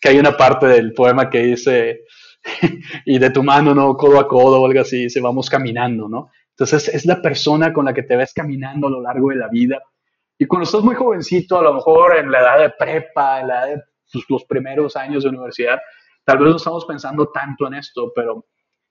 que 0.00 0.08
hay 0.08 0.18
una 0.18 0.36
parte 0.36 0.66
del 0.66 0.92
poema 0.92 1.30
que 1.30 1.40
dice, 1.40 2.04
y 3.06 3.18
de 3.18 3.30
tu 3.30 3.42
mano, 3.42 3.74
¿no? 3.74 3.96
Codo 3.96 4.18
a 4.18 4.28
codo 4.28 4.60
o 4.60 4.66
algo 4.66 4.80
así, 4.80 5.04
dice, 5.04 5.20
vamos 5.20 5.48
caminando, 5.48 6.08
¿no? 6.08 6.30
Entonces 6.50 6.88
es 6.88 7.06
la 7.06 7.22
persona 7.22 7.72
con 7.72 7.84
la 7.84 7.94
que 7.94 8.02
te 8.02 8.16
ves 8.16 8.32
caminando 8.34 8.86
a 8.86 8.90
lo 8.90 9.00
largo 9.00 9.30
de 9.30 9.36
la 9.36 9.48
vida 9.48 9.80
y 10.42 10.46
cuando 10.46 10.64
estás 10.64 10.82
muy 10.82 10.96
jovencito, 10.96 11.56
a 11.56 11.62
lo 11.62 11.74
mejor 11.74 12.16
en 12.16 12.28
la 12.28 12.40
edad 12.40 12.58
de 12.58 12.70
prepa, 12.70 13.40
en 13.40 13.46
la 13.46 13.60
edad 13.60 13.76
de 13.76 13.82
pues, 14.12 14.24
los 14.28 14.44
primeros 14.44 14.96
años 14.96 15.22
de 15.22 15.28
universidad, 15.28 15.80
tal 16.24 16.38
vez 16.38 16.50
no 16.50 16.56
estamos 16.56 16.84
pensando 16.84 17.30
tanto 17.30 17.68
en 17.68 17.74
esto, 17.74 18.12
pero 18.12 18.46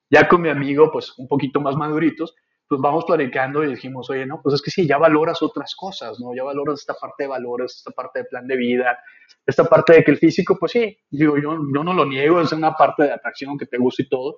ya 0.09 0.29
con 0.29 0.41
mi 0.41 0.47
amigo, 0.47 0.89
pues 0.93 1.13
un 1.17 1.27
poquito 1.27 1.59
más 1.59 1.75
maduritos, 1.75 2.33
pues 2.71 2.79
vamos 2.79 3.03
platicando 3.03 3.65
y 3.65 3.71
dijimos, 3.71 4.09
oye, 4.09 4.25
no, 4.25 4.41
pues 4.41 4.55
es 4.55 4.61
que 4.61 4.71
sí, 4.71 4.87
ya 4.87 4.97
valoras 4.97 5.41
otras 5.41 5.75
cosas, 5.75 6.21
¿no? 6.21 6.33
Ya 6.33 6.45
valoras 6.45 6.79
esta 6.79 6.93
parte 6.93 7.23
de 7.23 7.27
valores, 7.27 7.75
esta 7.75 7.91
parte 7.91 8.19
de 8.19 8.25
plan 8.29 8.47
de 8.47 8.55
vida, 8.55 8.97
esta 9.45 9.65
parte 9.65 9.91
de 9.91 10.05
que 10.05 10.11
el 10.11 10.17
físico, 10.17 10.55
pues 10.57 10.71
sí, 10.71 10.97
digo, 11.09 11.35
yo, 11.35 11.57
yo 11.75 11.83
no 11.83 11.93
lo 11.93 12.05
niego, 12.05 12.39
es 12.39 12.53
una 12.53 12.71
parte 12.71 13.03
de 13.03 13.11
atracción 13.11 13.57
que 13.57 13.65
te 13.65 13.77
gusta 13.77 14.03
y 14.03 14.07
todo, 14.07 14.37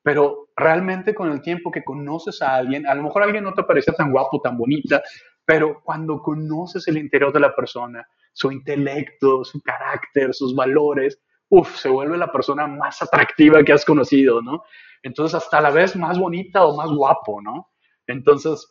pero 0.00 0.50
realmente 0.56 1.12
con 1.12 1.32
el 1.32 1.42
tiempo 1.42 1.72
que 1.72 1.82
conoces 1.82 2.40
a 2.40 2.54
alguien, 2.54 2.86
a 2.86 2.94
lo 2.94 3.02
mejor 3.02 3.24
alguien 3.24 3.42
no 3.42 3.52
te 3.52 3.64
parece 3.64 3.90
tan 3.90 4.12
guapo, 4.12 4.40
tan 4.40 4.56
bonita, 4.56 5.02
pero 5.44 5.80
cuando 5.82 6.22
conoces 6.22 6.86
el 6.86 6.98
interior 6.98 7.32
de 7.32 7.40
la 7.40 7.52
persona, 7.52 8.06
su 8.32 8.52
intelecto, 8.52 9.42
su 9.42 9.60
carácter, 9.60 10.32
sus 10.34 10.54
valores, 10.54 11.20
uff, 11.48 11.74
se 11.74 11.88
vuelve 11.88 12.16
la 12.16 12.30
persona 12.30 12.68
más 12.68 13.02
atractiva 13.02 13.64
que 13.64 13.72
has 13.72 13.84
conocido, 13.84 14.40
¿no? 14.40 14.62
Entonces, 15.02 15.34
hasta 15.34 15.60
la 15.60 15.70
vez 15.70 15.96
más 15.96 16.16
bonita 16.16 16.64
o 16.64 16.76
más 16.76 16.88
guapo, 16.90 17.42
¿no? 17.42 17.71
Entonces, 18.06 18.66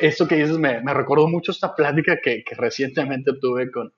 esto 0.00 0.28
que 0.28 0.36
dices 0.36 0.58
me, 0.58 0.80
me 0.82 0.94
recordó 0.94 1.28
mucho 1.28 1.52
esta 1.52 1.74
plática 1.74 2.18
que, 2.22 2.44
que 2.44 2.54
recientemente 2.54 3.32
tuve 3.40 3.70
con, 3.70 3.92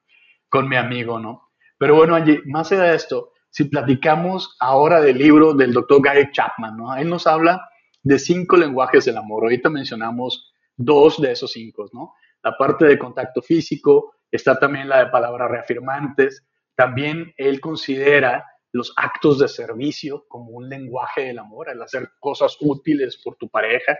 con 0.49 0.69
mi 0.69 0.77
amigo, 0.77 1.19
¿no? 1.19 1.51
Pero 1.79 1.97
bueno, 1.97 2.15
allí, 2.15 2.41
más 2.47 2.73
allá 2.73 2.85
de 2.85 2.97
esto, 2.97 3.33
si 3.51 3.65
platicamos 3.65 4.57
ahora 4.61 5.01
del 5.01 5.19
libro 5.19 5.55
del 5.55 5.73
doctor 5.73 6.03
Gary 6.03 6.31
Chapman, 6.33 6.77
¿no? 6.77 6.97
Él 6.97 7.09
nos 7.09 7.27
habla 7.27 7.69
de 8.03 8.19
cinco 8.19 8.57
lenguajes 8.57 9.05
del 9.05 9.17
amor. 9.17 9.45
Ahorita 9.45 9.71
mencionamos 9.71 10.53
dos 10.77 11.21
de 11.21 11.33
esos 11.33 11.53
cinco, 11.53 11.89
¿no? 11.93 12.15
La 12.43 12.57
parte 12.57 12.85
de 12.85 12.99
contacto 12.99 13.43
físico, 13.43 14.15
está 14.31 14.59
también 14.59 14.89
la 14.89 15.05
de 15.05 15.11
palabras 15.11 15.51
reafirmantes. 15.51 16.47
También 16.75 17.33
él 17.37 17.61
considera 17.61 18.45
los 18.73 18.93
actos 18.97 19.39
de 19.39 19.47
servicio 19.47 20.25
como 20.29 20.51
un 20.51 20.69
lenguaje 20.69 21.27
del 21.27 21.39
amor, 21.39 21.71
el 21.71 21.81
hacer 21.81 22.11
cosas 22.19 22.57
útiles 22.61 23.21
por 23.23 23.37
tu 23.37 23.49
pareja, 23.49 23.97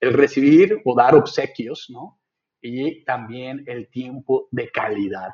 el 0.00 0.12
recibir 0.12 0.80
o 0.84 0.94
dar 0.94 1.14
obsequios, 1.14 1.86
¿no? 1.88 2.20
Y 2.60 3.04
también 3.04 3.64
el 3.66 3.88
tiempo 3.88 4.48
de 4.50 4.70
calidad. 4.70 5.30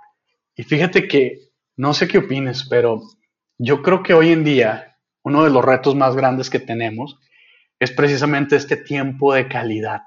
Y 0.55 0.63
fíjate 0.63 1.09
que, 1.09 1.39
no 1.77 1.95
sé 1.95 2.07
qué 2.07 2.19
opines, 2.19 2.67
pero 2.69 3.01
yo 3.59 3.83
creo 3.83 4.03
que 4.03 4.15
hoy 4.15 4.31
en 4.33 4.45
día 4.45 4.95
uno 5.25 5.45
de 5.45 5.51
los 5.51 5.65
retos 5.65 5.95
más 5.95 6.15
grandes 6.15 6.51
que 6.51 6.61
tenemos 6.61 7.19
es 7.81 7.91
precisamente 7.91 8.57
este 8.57 8.77
tiempo 8.77 9.35
de 9.35 9.49
calidad. 9.49 10.03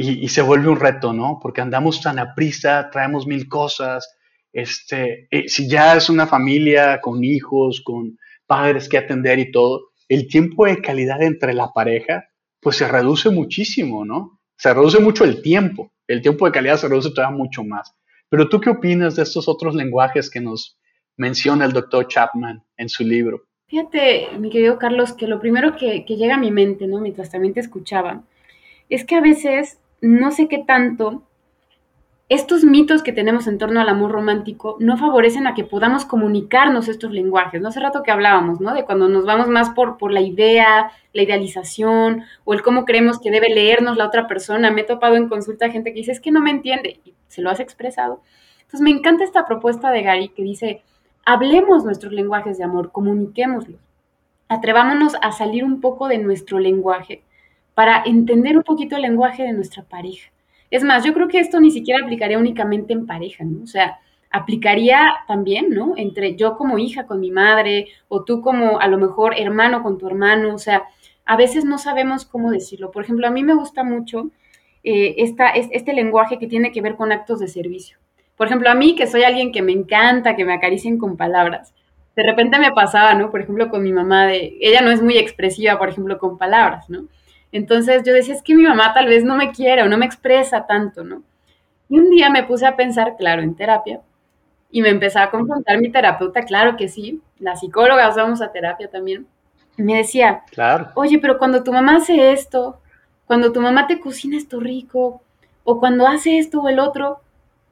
Y, 0.00 0.28
se 0.28 0.42
vuelve 0.42 0.68
un 0.68 0.78
reto, 0.78 1.12
¿no? 1.12 1.40
Porque 1.42 1.60
andamos 1.60 2.00
tan 2.00 2.20
a 2.20 2.32
prisa, 2.36 2.88
traemos 2.92 3.26
mil 3.26 3.48
cosas. 3.48 4.08
Este, 4.52 5.26
eh, 5.32 5.48
si 5.48 5.68
ya 5.68 5.96
es 5.96 6.08
una 6.08 6.28
familia 6.28 7.00
con 7.00 7.24
hijos, 7.24 7.82
con 7.84 8.16
padres 8.46 8.88
que 8.88 8.98
atender 8.98 9.40
y 9.40 9.50
todo, 9.50 9.88
el 10.08 10.28
tiempo 10.28 10.66
de 10.66 10.80
calidad 10.80 11.20
entre 11.20 11.52
la 11.52 11.72
pareja, 11.72 12.28
pues 12.68 12.76
se 12.76 12.86
reduce 12.86 13.30
muchísimo, 13.30 14.04
¿no? 14.04 14.42
Se 14.58 14.74
reduce 14.74 15.00
mucho 15.00 15.24
el 15.24 15.40
tiempo. 15.40 15.90
El 16.06 16.20
tiempo 16.20 16.44
de 16.44 16.52
calidad 16.52 16.76
se 16.76 16.86
reduce 16.86 17.08
todavía 17.14 17.34
mucho 17.34 17.64
más. 17.64 17.94
Pero 18.28 18.50
tú 18.50 18.60
qué 18.60 18.68
opinas 18.68 19.16
de 19.16 19.22
estos 19.22 19.48
otros 19.48 19.74
lenguajes 19.74 20.28
que 20.28 20.42
nos 20.42 20.78
menciona 21.16 21.64
el 21.64 21.72
doctor 21.72 22.06
Chapman 22.08 22.62
en 22.76 22.88
su 22.90 23.04
libro? 23.04 23.40
Fíjate, 23.68 24.28
mi 24.38 24.50
querido 24.50 24.78
Carlos, 24.78 25.14
que 25.14 25.26
lo 25.26 25.40
primero 25.40 25.76
que, 25.76 26.04
llega 26.06 26.34
a 26.34 26.38
mi 26.38 26.50
mente, 26.50 26.86
¿no? 26.86 27.00
Mientras 27.00 27.30
también 27.30 27.54
te 27.54 27.60
escuchaba, 27.60 28.22
es 28.90 29.06
que 29.06 29.14
a 29.14 29.22
veces 29.22 29.78
no 30.02 30.30
sé 30.30 30.46
qué 30.46 30.58
tanto 30.58 31.22
estos 32.28 32.62
mitos 32.62 33.02
que 33.02 33.12
tenemos 33.12 33.46
en 33.46 33.56
torno 33.56 33.80
al 33.80 33.88
amor 33.88 34.12
romántico 34.12 34.76
no 34.80 34.98
favorecen 34.98 35.46
a 35.46 35.54
que 35.54 35.64
podamos 35.64 36.04
comunicarnos 36.04 36.88
estos 36.88 37.10
lenguajes. 37.10 37.62
¿no? 37.62 37.68
Hace 37.68 37.80
rato 37.80 38.02
que 38.02 38.10
hablábamos, 38.10 38.60
¿no? 38.60 38.74
De 38.74 38.84
cuando 38.84 39.08
nos 39.08 39.24
vamos 39.24 39.48
más 39.48 39.70
por, 39.70 39.96
por 39.96 40.12
la 40.12 40.20
idea, 40.20 40.90
la 41.14 41.22
idealización, 41.22 42.24
o 42.44 42.52
el 42.52 42.62
cómo 42.62 42.84
creemos 42.84 43.18
que 43.18 43.30
debe 43.30 43.48
leernos 43.48 43.96
la 43.96 44.06
otra 44.06 44.26
persona. 44.26 44.70
Me 44.70 44.82
he 44.82 44.84
topado 44.84 45.16
en 45.16 45.30
consulta 45.30 45.70
gente 45.70 45.92
que 45.92 46.00
dice, 46.00 46.12
es 46.12 46.20
que 46.20 46.30
no 46.30 46.42
me 46.42 46.50
entiende, 46.50 47.00
y 47.02 47.14
se 47.28 47.40
lo 47.40 47.48
has 47.48 47.60
expresado. 47.60 48.20
Entonces 48.58 48.82
me 48.82 48.90
encanta 48.90 49.24
esta 49.24 49.46
propuesta 49.46 49.90
de 49.90 50.02
Gary 50.02 50.28
que 50.28 50.42
dice, 50.42 50.82
hablemos 51.24 51.82
nuestros 51.84 52.12
lenguajes 52.12 52.58
de 52.58 52.64
amor, 52.64 52.92
comuniquémoslos. 52.92 53.80
Atrevámonos 54.48 55.14
a 55.22 55.32
salir 55.32 55.64
un 55.64 55.80
poco 55.80 56.08
de 56.08 56.18
nuestro 56.18 56.58
lenguaje 56.58 57.22
para 57.72 58.02
entender 58.04 58.58
un 58.58 58.64
poquito 58.64 58.96
el 58.96 59.02
lenguaje 59.02 59.44
de 59.44 59.54
nuestra 59.54 59.82
pareja. 59.82 60.30
Es 60.70 60.84
más, 60.84 61.04
yo 61.04 61.14
creo 61.14 61.28
que 61.28 61.40
esto 61.40 61.60
ni 61.60 61.70
siquiera 61.70 62.04
aplicaría 62.04 62.38
únicamente 62.38 62.92
en 62.92 63.06
pareja, 63.06 63.44
¿no? 63.44 63.62
O 63.62 63.66
sea, 63.66 63.98
aplicaría 64.30 65.00
también, 65.26 65.70
¿no? 65.70 65.94
Entre 65.96 66.36
yo 66.36 66.56
como 66.56 66.78
hija 66.78 67.06
con 67.06 67.20
mi 67.20 67.30
madre 67.30 67.88
o 68.08 68.24
tú 68.24 68.42
como 68.42 68.80
a 68.80 68.88
lo 68.88 68.98
mejor 68.98 69.34
hermano 69.38 69.82
con 69.82 69.98
tu 69.98 70.06
hermano, 70.06 70.54
o 70.54 70.58
sea, 70.58 70.84
a 71.24 71.36
veces 71.36 71.64
no 71.64 71.78
sabemos 71.78 72.24
cómo 72.24 72.50
decirlo. 72.50 72.90
Por 72.90 73.04
ejemplo, 73.04 73.26
a 73.26 73.30
mí 73.30 73.42
me 73.42 73.54
gusta 73.54 73.84
mucho 73.84 74.30
eh, 74.82 75.14
esta, 75.18 75.50
este 75.50 75.92
lenguaje 75.92 76.38
que 76.38 76.46
tiene 76.46 76.72
que 76.72 76.82
ver 76.82 76.96
con 76.96 77.12
actos 77.12 77.40
de 77.40 77.48
servicio. 77.48 77.98
Por 78.36 78.46
ejemplo, 78.46 78.70
a 78.70 78.74
mí 78.74 78.94
que 78.94 79.06
soy 79.06 79.22
alguien 79.24 79.52
que 79.52 79.62
me 79.62 79.72
encanta 79.72 80.36
que 80.36 80.44
me 80.44 80.54
acaricien 80.54 80.98
con 80.98 81.16
palabras, 81.16 81.74
de 82.14 82.22
repente 82.24 82.58
me 82.58 82.72
pasaba, 82.72 83.14
¿no? 83.14 83.30
Por 83.30 83.40
ejemplo, 83.40 83.68
con 83.68 83.82
mi 83.82 83.92
mamá, 83.92 84.26
de, 84.26 84.56
ella 84.60 84.80
no 84.80 84.90
es 84.90 85.00
muy 85.00 85.16
expresiva, 85.16 85.78
por 85.78 85.88
ejemplo, 85.88 86.18
con 86.18 86.36
palabras, 86.36 86.88
¿no? 86.90 87.04
Entonces 87.52 88.02
yo 88.04 88.12
decía, 88.12 88.34
es 88.34 88.42
que 88.42 88.54
mi 88.54 88.62
mamá 88.62 88.92
tal 88.94 89.06
vez 89.06 89.24
no 89.24 89.36
me 89.36 89.52
quiere 89.52 89.82
o 89.82 89.88
no 89.88 89.98
me 89.98 90.06
expresa 90.06 90.66
tanto, 90.66 91.04
¿no? 91.04 91.22
Y 91.88 91.98
un 91.98 92.10
día 92.10 92.28
me 92.30 92.44
puse 92.44 92.66
a 92.66 92.76
pensar, 92.76 93.16
claro, 93.16 93.42
en 93.42 93.54
terapia, 93.54 94.00
y 94.70 94.82
me 94.82 94.90
empezaba 94.90 95.26
a 95.26 95.30
confrontar 95.30 95.78
mi 95.78 95.90
terapeuta, 95.90 96.42
claro 96.42 96.76
que 96.76 96.88
sí, 96.88 97.22
la 97.38 97.56
psicóloga, 97.56 98.10
vamos 98.10 98.42
a 98.42 98.52
terapia 98.52 98.88
también, 98.88 99.26
y 99.78 99.82
me 99.82 99.96
decía, 99.96 100.42
claro. 100.50 100.90
oye, 100.94 101.18
pero 101.18 101.38
cuando 101.38 101.62
tu 101.62 101.72
mamá 101.72 101.96
hace 101.96 102.32
esto, 102.32 102.80
cuando 103.24 103.52
tu 103.52 103.60
mamá 103.60 103.86
te 103.86 104.00
cocina 104.00 104.36
esto 104.36 104.60
rico, 104.60 105.22
o 105.64 105.78
cuando 105.80 106.06
hace 106.06 106.38
esto 106.38 106.60
o 106.60 106.68
el 106.68 106.78
otro, 106.78 107.20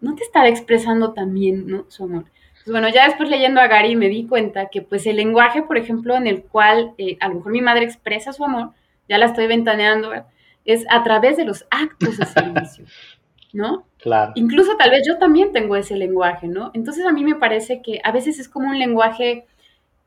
no 0.01 0.15
te 0.15 0.23
estará 0.23 0.49
expresando 0.49 1.13
también, 1.13 1.67
¿no? 1.67 1.85
Su 1.89 2.05
amor. 2.05 2.25
Pues 2.53 2.73
bueno, 2.73 2.89
ya 2.89 3.07
después 3.07 3.29
leyendo 3.29 3.61
a 3.61 3.69
Gary 3.69 3.97
me 3.97 4.09
di 4.09 4.27
cuenta 4.27 4.67
que 4.67 4.83
pues 4.83 5.07
el 5.07 5.17
lenguaje, 5.17 5.63
por 5.63 5.79
ejemplo, 5.79 6.17
en 6.17 6.27
el 6.27 6.43
cual 6.43 6.95
eh, 6.99 7.17
a 7.21 7.29
lo 7.29 7.37
mejor 7.37 7.53
mi 7.53 7.61
madre 7.61 7.85
expresa 7.85 8.33
su 8.33 8.45
amor, 8.45 8.71
ya 9.09 9.19
la 9.19 9.27
estoy 9.27 9.47
ventaneando, 9.47 10.13
es 10.65 10.85
a 10.91 11.03
través 11.03 11.37
de 11.37 11.45
los 11.45 11.67
actos 11.71 12.19
de 12.19 12.27
servicio, 12.27 12.85
¿no? 13.53 13.87
Claro. 13.99 14.33
Incluso 14.35 14.77
tal 14.77 14.91
vez 14.91 15.03
yo 15.07 15.19
también 15.19 15.53
tengo 15.53 15.77
ese 15.77 15.97
lenguaje, 15.97 16.49
¿no? 16.49 16.71
Entonces 16.75 17.07
a 17.07 17.13
mí 17.13 17.25
me 17.25 17.37
parece 17.37 17.83
que 17.83 18.01
a 18.05 18.13
veces 18.13 18.39
es 18.39 18.49
como 18.49 18.69
un 18.69 18.79
lenguaje 18.79 19.47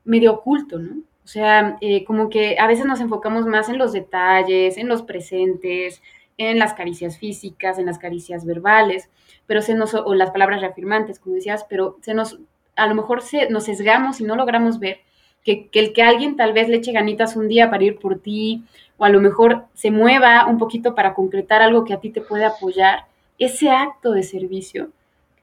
medio 0.04 0.32
oculto, 0.32 0.78
¿no? 0.78 1.02
O 1.24 1.28
sea, 1.28 1.76
eh, 1.80 2.04
como 2.04 2.28
que 2.28 2.58
a 2.58 2.66
veces 2.66 2.86
nos 2.86 3.00
enfocamos 3.00 3.46
más 3.46 3.68
en 3.68 3.78
los 3.78 3.92
detalles, 3.92 4.76
en 4.78 4.88
los 4.88 5.02
presentes, 5.02 6.02
en 6.38 6.58
las 6.58 6.74
caricias 6.74 7.18
físicas, 7.18 7.78
en 7.78 7.86
las 7.86 7.98
caricias 7.98 8.44
verbales, 8.46 9.10
pero 9.46 9.60
se 9.60 9.74
nos, 9.74 9.94
o 9.94 10.14
las 10.14 10.30
palabras 10.30 10.60
reafirmantes, 10.60 11.20
como 11.20 11.34
decías, 11.34 11.66
pero 11.68 11.98
se 12.00 12.14
nos, 12.14 12.40
a 12.76 12.86
lo 12.86 12.94
mejor 12.94 13.20
se, 13.20 13.50
nos 13.50 13.64
sesgamos 13.64 14.20
y 14.20 14.24
no 14.24 14.36
logramos 14.36 14.78
ver 14.78 15.00
que, 15.44 15.68
que, 15.68 15.80
el 15.80 15.92
que 15.92 16.02
alguien 16.02 16.36
tal 16.36 16.52
vez 16.52 16.68
le 16.68 16.76
eche 16.76 16.92
ganitas 16.92 17.36
un 17.36 17.48
día 17.48 17.70
para 17.70 17.84
ir 17.84 17.98
por 17.98 18.18
ti, 18.18 18.64
o 19.00 19.04
a 19.04 19.08
lo 19.08 19.20
mejor 19.20 19.64
se 19.74 19.90
mueva 19.90 20.46
un 20.46 20.58
poquito 20.58 20.94
para 20.94 21.14
concretar 21.14 21.62
algo 21.62 21.84
que 21.84 21.94
a 21.94 22.00
ti 22.00 22.10
te 22.10 22.20
puede 22.20 22.44
apoyar, 22.44 23.06
ese 23.38 23.70
acto 23.70 24.12
de 24.12 24.22
servicio, 24.22 24.90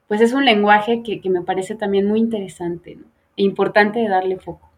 pues 0.08 0.22
es 0.22 0.32
un 0.32 0.46
lenguaje 0.46 1.01
que, 1.04 1.20
me 1.30 1.42
parece 1.42 1.75
también 1.75 2.06
muy 2.06 2.20
interesante 2.20 3.00
e 3.36 3.44
importante 3.44 4.00
de 4.00 4.08
darle 4.08 4.38
foco. 4.38 4.72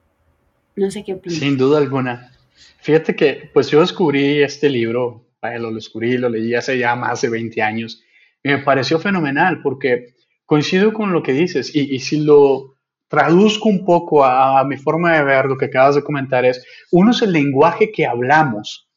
No 0.75 0.89
sé 0.89 1.03
qué. 1.03 1.19
Sin 1.27 1.57
duda 1.57 1.77
alguna. 1.77 2.31
Fíjate 2.79 3.15
que, 3.15 3.49
pues 3.53 3.69
yo 3.69 3.81
descubrí 3.81 4.41
este 4.41 4.69
libro, 4.69 5.25
lo 5.41 5.73
descubrí, 5.73 6.17
lo 6.17 6.29
leí 6.29 6.55
hace 6.55 6.77
ya 6.77 6.95
más 6.95 7.21
de 7.21 7.29
20 7.29 7.61
años, 7.61 8.01
y 8.41 8.49
me 8.49 8.59
pareció 8.59 8.99
fenomenal 8.99 9.61
porque 9.61 10.15
coincido 10.45 10.93
con 10.93 11.11
lo 11.11 11.21
que 11.21 11.33
dices, 11.33 11.75
y, 11.75 11.93
y 11.93 11.99
si 11.99 12.21
lo 12.21 12.75
traduzco 13.09 13.67
un 13.67 13.83
poco 13.83 14.23
a, 14.23 14.63
mi 14.63 14.77
forma 14.77 15.17
de 15.17 15.23
ver 15.23 15.45
lo 15.45 15.57
que 15.57 15.65
acabas 15.65 15.95
de 15.95 16.03
comentar 16.03 16.45
es, 16.45 16.63
uno 16.91 17.11
es 17.11 17.21
el 17.21 17.33
lenguaje 17.33 17.91
que 17.91 18.05
hablamos 18.05 18.89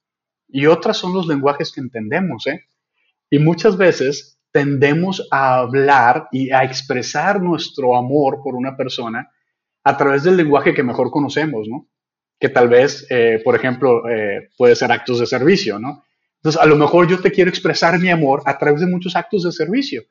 y 0.48 0.66
otras 0.66 0.98
son 0.98 1.14
los 1.14 1.26
lenguajes 1.26 1.72
que 1.72 1.80
entendemos, 1.80 2.46
¿eh? 2.46 2.66
Y 3.30 3.38
muchas 3.38 3.78
veces 3.78 4.38
tendemos 4.52 5.26
a 5.30 5.60
hablar 5.60 6.28
y 6.30 6.50
a 6.50 6.62
expresar 6.62 7.40
nuestro 7.42 7.96
amor 7.96 8.40
por 8.44 8.54
una 8.54 8.76
persona 8.76 9.30
a 9.82 9.96
través 9.96 10.24
del 10.24 10.36
lenguaje 10.36 10.74
que 10.74 10.82
mejor 10.82 11.10
conocemos, 11.10 11.66
¿no? 11.66 11.88
Que 12.38 12.50
tal 12.50 12.68
vez, 12.68 13.06
eh, 13.08 13.40
por 13.42 13.56
ejemplo, 13.56 14.06
eh, 14.10 14.50
puede 14.58 14.76
ser 14.76 14.92
actos 14.92 15.20
de 15.20 15.26
servicio, 15.26 15.78
¿no? 15.78 16.04
Entonces, 16.36 16.60
a 16.60 16.66
lo 16.66 16.76
mejor 16.76 17.08
yo 17.08 17.18
te 17.20 17.30
quiero 17.30 17.48
expresar 17.48 17.98
mi 17.98 18.10
amor 18.10 18.42
a 18.44 18.58
través 18.58 18.82
de 18.82 18.88
muchos 18.88 19.16
actos 19.16 19.44
de 19.44 19.52
servicio. 19.52 20.02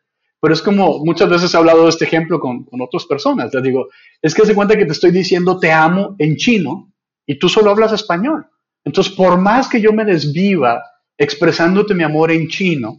Pero 0.41 0.53
es 0.53 0.61
como 0.61 1.05
muchas 1.05 1.29
veces 1.29 1.53
he 1.53 1.57
hablado 1.57 1.83
de 1.83 1.89
este 1.89 2.05
ejemplo 2.05 2.39
con, 2.39 2.65
con 2.65 2.81
otras 2.81 3.05
personas. 3.05 3.53
Les 3.53 3.63
digo, 3.63 3.89
es 4.21 4.33
que 4.33 4.45
se 4.45 4.55
cuenta 4.55 4.75
que 4.75 4.85
te 4.85 4.91
estoy 4.91 5.11
diciendo 5.11 5.59
te 5.59 5.71
amo 5.71 6.15
en 6.17 6.35
chino 6.35 6.91
y 7.25 7.37
tú 7.37 7.47
solo 7.47 7.69
hablas 7.69 7.93
español. 7.93 8.47
Entonces, 8.83 9.13
por 9.13 9.37
más 9.39 9.69
que 9.69 9.79
yo 9.79 9.93
me 9.93 10.03
desviva 10.03 10.83
expresándote 11.17 11.93
mi 11.93 12.03
amor 12.03 12.31
en 12.31 12.47
chino, 12.47 12.97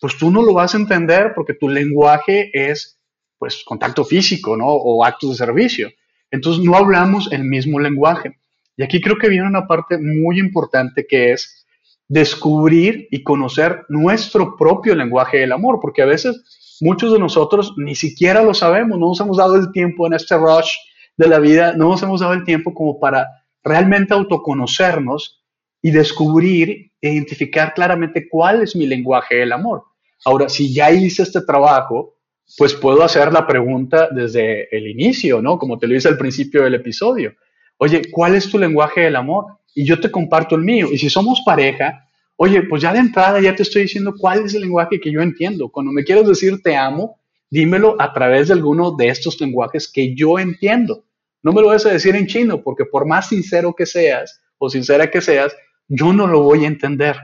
pues 0.00 0.16
tú 0.16 0.30
no 0.30 0.42
lo 0.42 0.54
vas 0.54 0.74
a 0.74 0.78
entender 0.78 1.32
porque 1.34 1.54
tu 1.54 1.68
lenguaje 1.68 2.50
es, 2.52 3.00
pues, 3.38 3.64
contacto 3.64 4.04
físico, 4.04 4.56
¿no? 4.56 4.68
O 4.68 5.04
actos 5.04 5.30
de 5.30 5.36
servicio. 5.36 5.90
Entonces, 6.30 6.64
no 6.64 6.76
hablamos 6.76 7.32
el 7.32 7.44
mismo 7.44 7.80
lenguaje. 7.80 8.38
Y 8.76 8.82
aquí 8.84 9.00
creo 9.00 9.16
que 9.16 9.28
viene 9.28 9.46
una 9.46 9.66
parte 9.66 9.98
muy 9.98 10.38
importante 10.38 11.06
que 11.08 11.32
es 11.32 11.66
descubrir 12.06 13.08
y 13.10 13.22
conocer 13.22 13.84
nuestro 13.88 14.56
propio 14.56 14.94
lenguaje 14.94 15.38
del 15.38 15.52
amor, 15.52 15.78
porque 15.80 16.02
a 16.02 16.06
veces 16.06 16.44
muchos 16.80 17.12
de 17.12 17.18
nosotros 17.18 17.74
ni 17.76 17.94
siquiera 17.94 18.42
lo 18.42 18.54
sabemos, 18.54 18.98
no 18.98 19.08
nos 19.08 19.20
hemos 19.20 19.36
dado 19.36 19.56
el 19.56 19.72
tiempo 19.72 20.06
en 20.06 20.14
este 20.14 20.36
rush 20.36 20.70
de 21.16 21.28
la 21.28 21.38
vida, 21.38 21.74
no 21.76 21.90
nos 21.90 22.02
hemos 22.02 22.20
dado 22.20 22.32
el 22.32 22.44
tiempo 22.44 22.74
como 22.74 22.98
para 22.98 23.26
realmente 23.62 24.14
autoconocernos 24.14 25.42
y 25.82 25.90
descubrir 25.90 26.92
e 27.00 27.12
identificar 27.12 27.74
claramente 27.74 28.28
cuál 28.28 28.62
es 28.62 28.74
mi 28.74 28.86
lenguaje 28.86 29.36
del 29.36 29.52
amor. 29.52 29.84
Ahora, 30.24 30.48
si 30.48 30.72
ya 30.72 30.90
hice 30.90 31.22
este 31.22 31.42
trabajo, 31.42 32.16
pues 32.56 32.74
puedo 32.74 33.02
hacer 33.02 33.32
la 33.32 33.46
pregunta 33.46 34.08
desde 34.10 34.74
el 34.74 34.88
inicio, 34.88 35.42
¿no? 35.42 35.58
Como 35.58 35.78
te 35.78 35.86
lo 35.86 35.96
hice 35.96 36.08
al 36.08 36.18
principio 36.18 36.62
del 36.62 36.74
episodio. 36.74 37.34
Oye, 37.78 38.02
¿cuál 38.10 38.34
es 38.34 38.50
tu 38.50 38.58
lenguaje 38.58 39.02
del 39.02 39.16
amor? 39.16 39.58
Y 39.74 39.84
yo 39.84 40.00
te 40.00 40.10
comparto 40.10 40.54
el 40.54 40.62
mío. 40.62 40.88
Y 40.90 40.98
si 40.98 41.10
somos 41.10 41.42
pareja, 41.44 42.08
oye, 42.36 42.62
pues 42.62 42.82
ya 42.82 42.92
de 42.92 42.98
entrada 42.98 43.40
ya 43.40 43.54
te 43.54 43.62
estoy 43.62 43.82
diciendo 43.82 44.14
cuál 44.18 44.44
es 44.44 44.54
el 44.54 44.62
lenguaje 44.62 45.00
que 45.00 45.12
yo 45.12 45.20
entiendo. 45.20 45.68
Cuando 45.68 45.92
me 45.92 46.04
quieres 46.04 46.26
decir 46.26 46.62
te 46.62 46.76
amo, 46.76 47.20
dímelo 47.50 47.96
a 48.00 48.12
través 48.12 48.48
de 48.48 48.54
alguno 48.54 48.92
de 48.92 49.08
estos 49.08 49.40
lenguajes 49.40 49.90
que 49.90 50.14
yo 50.14 50.38
entiendo. 50.38 51.04
No 51.42 51.52
me 51.52 51.60
lo 51.60 51.68
vas 51.68 51.86
a 51.86 51.92
decir 51.92 52.16
en 52.16 52.26
chino, 52.26 52.62
porque 52.62 52.84
por 52.84 53.06
más 53.06 53.28
sincero 53.28 53.74
que 53.74 53.86
seas 53.86 54.40
o 54.58 54.70
sincera 54.70 55.10
que 55.10 55.20
seas, 55.20 55.54
yo 55.88 56.12
no 56.12 56.26
lo 56.26 56.42
voy 56.42 56.64
a 56.64 56.68
entender. 56.68 57.16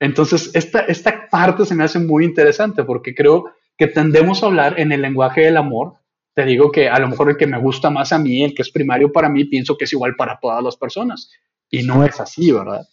Entonces, 0.00 0.50
esta, 0.54 0.80
esta 0.80 1.28
parte 1.28 1.66
se 1.66 1.74
me 1.74 1.84
hace 1.84 1.98
muy 1.98 2.24
interesante 2.24 2.84
porque 2.84 3.14
creo 3.14 3.52
que 3.76 3.86
tendemos 3.86 4.42
a 4.42 4.46
hablar 4.46 4.80
en 4.80 4.92
el 4.92 5.02
lenguaje 5.02 5.42
del 5.42 5.58
amor. 5.58 5.94
Te 6.34 6.46
digo 6.46 6.72
que 6.72 6.88
a 6.88 6.98
lo 6.98 7.08
mejor 7.08 7.30
el 7.30 7.36
que 7.36 7.46
me 7.46 7.58
gusta 7.58 7.90
más 7.90 8.12
a 8.12 8.18
mí, 8.18 8.42
el 8.42 8.54
que 8.54 8.62
es 8.62 8.70
primario 8.70 9.12
para 9.12 9.28
mí, 9.28 9.44
pienso 9.44 9.76
que 9.76 9.84
es 9.84 9.92
igual 9.92 10.16
para 10.16 10.38
todas 10.40 10.64
las 10.64 10.76
personas. 10.76 11.30
Y 11.68 11.82
no 11.82 12.04
es 12.04 12.18
así, 12.18 12.50
¿verdad? 12.50 12.88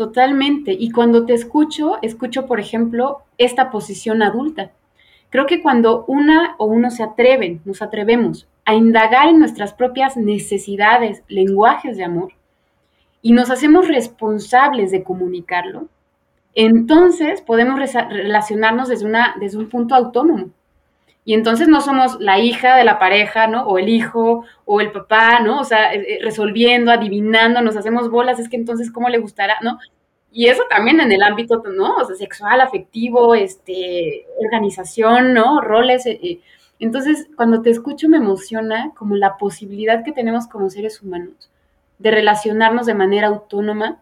Totalmente. 0.00 0.72
Y 0.72 0.92
cuando 0.92 1.26
te 1.26 1.34
escucho, 1.34 1.98
escucho, 2.00 2.46
por 2.46 2.58
ejemplo, 2.58 3.18
esta 3.36 3.70
posición 3.70 4.22
adulta. 4.22 4.70
Creo 5.28 5.44
que 5.44 5.60
cuando 5.60 6.06
una 6.06 6.54
o 6.56 6.64
uno 6.64 6.90
se 6.90 7.02
atreven, 7.02 7.60
nos 7.66 7.82
atrevemos 7.82 8.48
a 8.64 8.74
indagar 8.74 9.28
en 9.28 9.38
nuestras 9.38 9.74
propias 9.74 10.16
necesidades, 10.16 11.22
lenguajes 11.28 11.98
de 11.98 12.04
amor, 12.04 12.32
y 13.20 13.32
nos 13.32 13.50
hacemos 13.50 13.88
responsables 13.88 14.90
de 14.90 15.04
comunicarlo, 15.04 15.88
entonces 16.54 17.42
podemos 17.42 17.78
relacionarnos 17.78 18.88
desde, 18.88 19.04
una, 19.04 19.36
desde 19.38 19.58
un 19.58 19.68
punto 19.68 19.94
autónomo. 19.94 20.48
Y 21.30 21.34
entonces 21.34 21.68
no 21.68 21.80
somos 21.80 22.18
la 22.18 22.40
hija 22.40 22.74
de 22.76 22.82
la 22.82 22.98
pareja, 22.98 23.46
¿no? 23.46 23.62
O 23.62 23.78
el 23.78 23.88
hijo, 23.88 24.44
o 24.64 24.80
el 24.80 24.90
papá, 24.90 25.38
¿no? 25.38 25.60
O 25.60 25.64
sea, 25.64 25.94
eh, 25.94 26.04
eh, 26.14 26.18
resolviendo, 26.24 26.90
adivinando, 26.90 27.62
nos 27.62 27.76
hacemos 27.76 28.10
bolas, 28.10 28.40
es 28.40 28.48
que 28.48 28.56
entonces, 28.56 28.90
¿cómo 28.90 29.08
le 29.08 29.18
gustará, 29.18 29.56
no? 29.62 29.78
Y 30.32 30.48
eso 30.48 30.64
también 30.68 30.98
en 30.98 31.12
el 31.12 31.22
ámbito, 31.22 31.62
¿no? 31.72 31.98
O 31.98 32.04
sea, 32.04 32.16
sexual, 32.16 32.60
afectivo, 32.60 33.36
este, 33.36 34.26
organización, 34.44 35.32
¿no? 35.32 35.60
Roles. 35.60 36.04
Eh, 36.06 36.40
entonces, 36.80 37.28
cuando 37.36 37.62
te 37.62 37.70
escucho 37.70 38.08
me 38.08 38.16
emociona 38.16 38.90
como 38.96 39.14
la 39.14 39.36
posibilidad 39.36 40.02
que 40.02 40.10
tenemos 40.10 40.48
como 40.48 40.68
seres 40.68 41.00
humanos 41.00 41.48
de 42.00 42.10
relacionarnos 42.10 42.86
de 42.86 42.94
manera 42.94 43.28
autónoma, 43.28 44.00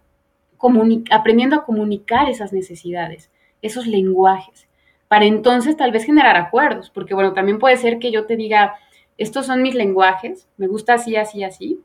aprendiendo 1.11 1.57
a 1.57 1.65
comunicar 1.67 2.31
esas 2.31 2.55
necesidades, 2.55 3.31
esos 3.61 3.87
lenguajes, 3.87 4.68
para 5.09 5.25
entonces 5.25 5.77
tal 5.77 5.91
vez 5.91 6.05
generar 6.05 6.37
acuerdos, 6.37 6.91
porque 6.91 7.15
bueno, 7.15 7.33
también 7.33 7.59
puede 7.59 7.77
ser 7.77 7.99
que 7.99 8.13
yo 8.13 8.27
te 8.27 8.37
diga, 8.37 8.75
estos 9.17 9.47
son 9.47 9.63
mis 9.63 9.75
lenguajes, 9.75 10.47
me 10.57 10.67
gusta 10.67 10.95
así, 10.95 11.17
así, 11.17 11.43
así, 11.43 11.81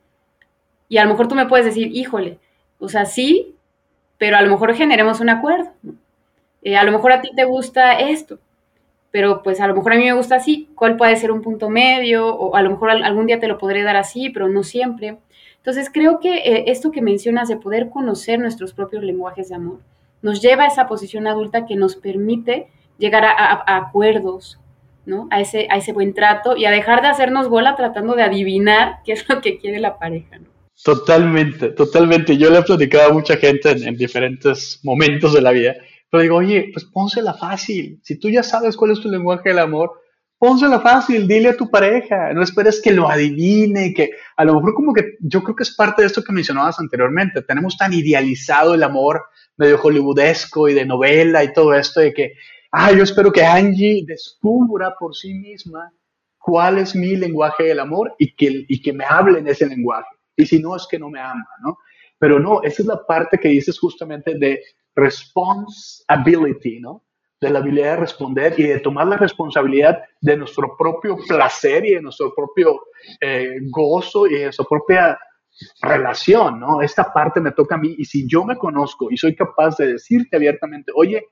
y 0.89 0.98
a 0.98 1.03
lo 1.03 1.12
mejor 1.12 1.27
tú 1.27 1.36
me 1.36 1.48
puedes 1.48 1.65
decir, 1.65 1.88
híjole, 1.96 2.38
o 2.80 2.89
sea, 2.89 3.06
sí, 3.06 3.56
pero 4.18 4.38
a 4.38 4.42
lo 4.42 4.50
mejor 4.50 4.74
generemos 4.75 5.20
un 5.22 5.30
acuerdo, 5.30 5.72
eh, 6.62 6.75
a 6.75 6.84
lo 6.84 6.92
mejor 6.92 7.13
a 7.13 7.22
ti 7.22 7.32
te 7.36 7.46
gusta 7.46 7.94
esto, 7.94 8.39
pero 9.12 9.44
pues 9.44 9.62
a 9.62 9.68
lo 9.68 9.75
mejor 9.75 9.94
a 9.94 9.96
mí 9.98 10.06
me 10.06 10.13
gusta 10.13 10.36
así, 10.36 10.70
¿cuál 10.75 10.98
puede 10.98 11.15
ser 11.18 11.32
un 11.32 11.44
punto 11.44 11.70
medio? 11.70 12.36
O 12.36 12.56
a 12.56 12.63
lo 12.63 12.72
mejor 12.72 12.89
algún 12.89 13.27
día 13.27 13.39
te 13.39 13.48
lo 13.48 13.60
podré 13.60 13.84
dar 13.84 13.96
así, 13.96 14.32
pero 14.32 14.50
no 14.50 14.63
siempre. 14.63 15.20
Entonces 15.58 15.92
creo 15.94 16.20
que 16.20 16.38
eh, 16.38 16.63
esto 16.68 16.89
que 16.89 17.03
mencionas 17.03 17.48
de 17.48 17.58
poder 17.58 17.92
conocer 17.92 18.39
nuestros 18.39 18.74
propios 18.74 19.03
lenguajes 19.03 19.50
de 19.50 19.56
amor 19.56 19.80
nos 20.24 20.42
lleva 20.42 20.63
a 20.63 20.68
esa 20.68 20.88
posición 20.88 21.27
adulta 21.27 21.68
que 21.68 21.75
nos 21.75 21.96
permite 21.96 22.70
llegar 23.03 23.25
a, 23.25 23.63
acuerdos, 23.77 24.60
¿no? 25.05 25.27
A 25.29 25.41
ese, 25.41 25.67
a 25.69 25.77
ese 25.77 25.91
buen 25.91 26.13
trato 26.13 26.55
y 26.55 26.66
a 26.66 26.72
dejar 26.72 27.01
de 27.01 27.09
hacernos 27.09 27.50
bola 27.50 27.75
tratando 27.75 28.16
de 28.16 28.24
adivinar 28.24 29.00
qué 29.03 29.11
es 29.11 29.27
lo 29.27 29.42
que 29.42 29.59
quiere 29.59 29.79
la 29.79 30.00
pareja, 30.00 30.39
¿no? 30.39 30.48
Totalmente, 30.81 31.70
totalmente. 31.70 32.37
Yo 32.37 32.50
le 32.50 32.59
he 32.59 32.63
platicado 32.63 33.09
a 33.09 33.13
mucha 33.13 33.35
gente 33.37 33.72
en, 33.72 33.87
en, 33.89 33.96
diferentes 33.96 34.79
momentos 34.83 35.33
de 35.33 35.42
la 35.42 35.51
vida, 35.51 35.75
pero 36.09 36.24
digo, 36.24 36.37
oye, 36.37 36.70
pues 36.72 36.85
pónsela 36.85 37.33
fácil. 37.33 38.00
Si 38.03 38.18
tú 38.18 38.29
ya 38.29 38.42
sabes 38.42 38.77
cuál 38.77 38.92
es 38.92 39.01
tu 39.01 39.09
lenguaje 39.09 39.50
del 39.50 39.59
amor, 39.59 39.92
pónsela 40.39 40.79
fácil, 40.79 41.27
dile 41.27 41.50
a 41.50 41.57
tu 41.57 41.70
pareja, 41.70 42.33
no 42.33 42.44
esperes 42.44 42.81
que 42.81 42.92
lo 42.92 43.09
adivine, 43.09 43.94
que 43.94 44.11
a 44.35 44.46
lo 44.46 44.55
mejor 44.55 44.74
como 44.74 44.94
que 44.94 45.16
yo 45.20 45.44
creo 45.44 45.55
que 45.55 45.63
es 45.63 45.75
parte 45.75 46.01
de 46.01 46.07
esto 46.07 46.24
que 46.24 46.33
mencionabas 46.33 46.79
anteriormente, 46.79 47.42
tenemos 47.44 47.77
tan 47.77 47.94
idealizado 47.94 48.74
el 48.74 48.83
amor 48.83 49.24
medio 49.57 49.77
hollywoodesco 49.77 50.68
y 50.68 50.74
de 50.74 50.85
novela 50.85 51.44
y 51.44 51.53
todo 51.53 51.74
esto 51.74 52.00
de 52.00 52.13
que, 52.13 52.33
ah, 52.74 52.92
yo 52.92 53.03
espero 53.03 53.31
que 53.31 53.44
Angie 53.44 54.03
descubra 54.05 54.94
por 55.00 55.16
sí 55.16 55.33
misma 55.33 55.92
cuál 56.38 56.79
es 56.79 56.96
mi 56.96 57.16
lenguaje 57.16 57.64
del 57.64 57.79
amor 57.79 58.14
y 58.20 58.36
que, 58.36 58.66
y 58.68 58.81
que 58.81 58.92
me 58.92 59.05
hable 59.07 59.40
en 59.40 59.48
ese 59.48 59.66
lenguaje. 59.66 60.09
Y 60.36 60.46
si 60.46 60.59
no, 60.59 60.75
es 60.75 60.86
que 60.90 61.00
no 61.00 61.09
me 61.09 61.20
ama, 61.20 61.48
¿no? 61.64 61.77
Pero 62.20 62.40
no, 62.40 62.62
esa 62.64 62.81
es 62.81 62.88
la 62.88 63.05
parte 63.05 63.38
que 63.38 63.50
dices 63.50 63.79
justamente 63.79 64.36
de 64.36 64.62
responsibility, 64.96 66.79
¿no? 66.79 67.03
de 67.44 67.50
la 67.50 67.59
habilidad 67.59 67.96
de 67.96 67.98
responder 67.98 68.55
y 68.57 68.64
de 68.64 68.79
tomar 68.79 69.05
la 69.07 69.18
responsabilidad 69.18 70.01
de 70.22 70.38
nuestro 70.38 70.75
propio 70.77 71.18
placer 71.27 71.86
y 71.86 71.96
de 71.96 72.01
nuestro 72.01 72.33
propio 72.33 72.79
eh, 73.20 73.57
gozo 73.70 74.25
y 74.27 74.36
de 74.36 74.44
nuestra 74.46 74.66
propia 74.66 75.20
relación, 75.81 76.59
¿no? 76.59 76.81
Esta 76.81 77.14
parte 77.14 77.40
me 77.40 77.51
toca 77.51 77.75
a 77.75 77.77
mí 77.77 77.96
y 77.98 78.05
si 78.05 78.27
yo 78.27 78.44
me 78.44 78.57
conozco 78.57 79.12
y 79.12 79.18
soy 79.18 79.36
capaz 79.36 79.77
de 79.77 79.94
decirte 79.94 80.38
abiertamente, 80.38 80.92
oye, 80.96 81.27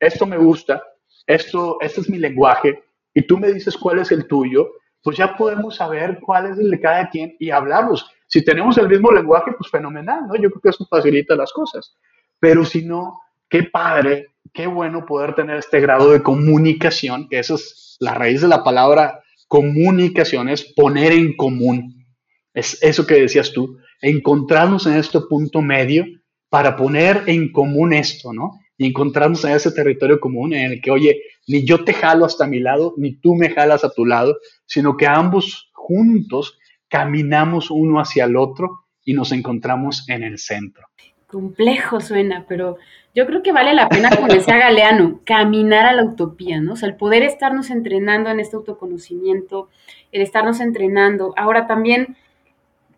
esto 0.00 0.26
me 0.26 0.36
gusta, 0.36 0.82
esto, 1.26 1.78
este 1.80 2.00
es 2.00 2.10
mi 2.10 2.18
lenguaje 2.18 2.82
y 3.14 3.22
tú 3.26 3.38
me 3.38 3.52
dices 3.52 3.76
cuál 3.76 3.98
es 3.98 4.12
el 4.12 4.26
tuyo, 4.26 4.70
pues 5.02 5.16
ya 5.16 5.36
podemos 5.36 5.76
saber 5.76 6.18
cuál 6.20 6.52
es 6.52 6.58
el 6.58 6.70
de 6.70 6.80
cada 6.80 7.08
quien 7.08 7.36
y 7.38 7.50
hablarlos. 7.50 8.10
Si 8.26 8.44
tenemos 8.44 8.76
el 8.78 8.88
mismo 8.88 9.10
lenguaje, 9.10 9.52
pues 9.56 9.70
fenomenal, 9.70 10.26
¿no? 10.26 10.34
Yo 10.36 10.50
creo 10.50 10.60
que 10.60 10.68
eso 10.70 10.86
facilita 10.86 11.34
las 11.34 11.52
cosas. 11.52 11.96
Pero 12.38 12.64
si 12.64 12.84
no, 12.84 13.20
qué 13.48 13.64
padre 13.64 14.28
qué 14.52 14.66
bueno 14.66 15.06
poder 15.06 15.34
tener 15.34 15.56
este 15.56 15.80
grado 15.80 16.12
de 16.12 16.22
comunicación, 16.22 17.28
que 17.28 17.38
eso 17.38 17.54
es 17.54 17.96
la 18.00 18.14
raíz 18.14 18.40
de 18.40 18.48
la 18.48 18.64
palabra 18.64 19.22
comunicación, 19.46 20.48
es 20.48 20.64
poner 20.74 21.12
en 21.12 21.36
común. 21.36 22.06
Es 22.54 22.82
eso 22.82 23.06
que 23.06 23.20
decías 23.20 23.52
tú, 23.52 23.78
encontrarnos 24.00 24.86
en 24.86 24.94
este 24.94 25.20
punto 25.20 25.62
medio 25.62 26.04
para 26.48 26.76
poner 26.76 27.24
en 27.26 27.52
común 27.52 27.92
esto, 27.92 28.32
¿no? 28.32 28.58
Y 28.78 28.86
encontrarnos 28.86 29.44
en 29.44 29.52
ese 29.52 29.72
territorio 29.72 30.18
común 30.18 30.54
en 30.54 30.72
el 30.72 30.80
que, 30.80 30.90
oye, 30.90 31.20
ni 31.46 31.66
yo 31.66 31.84
te 31.84 31.92
jalo 31.92 32.24
hasta 32.24 32.46
mi 32.46 32.60
lado, 32.60 32.94
ni 32.96 33.16
tú 33.16 33.34
me 33.34 33.50
jalas 33.50 33.84
a 33.84 33.90
tu 33.90 34.06
lado, 34.06 34.38
sino 34.64 34.96
que 34.96 35.06
ambos 35.06 35.70
juntos 35.72 36.58
caminamos 36.88 37.70
uno 37.70 38.00
hacia 38.00 38.24
el 38.24 38.36
otro 38.36 38.84
y 39.04 39.14
nos 39.14 39.32
encontramos 39.32 40.08
en 40.08 40.22
el 40.22 40.38
centro. 40.38 40.86
Complejo 41.26 42.00
suena, 42.00 42.44
pero 42.48 42.78
yo 43.14 43.26
creo 43.26 43.42
que 43.42 43.52
vale 43.52 43.74
la 43.74 43.88
pena, 43.88 44.10
como 44.10 44.28
decía 44.28 44.56
Galeano, 44.58 45.20
caminar 45.24 45.86
a 45.86 45.92
la 45.92 46.04
utopía, 46.04 46.60
¿no? 46.60 46.74
O 46.74 46.76
sea, 46.76 46.88
el 46.88 46.96
poder 46.96 47.22
estarnos 47.22 47.70
entrenando 47.70 48.30
en 48.30 48.40
este 48.40 48.56
autoconocimiento, 48.56 49.68
el 50.12 50.22
estarnos 50.22 50.60
entrenando. 50.60 51.34
Ahora 51.36 51.66
también, 51.66 52.16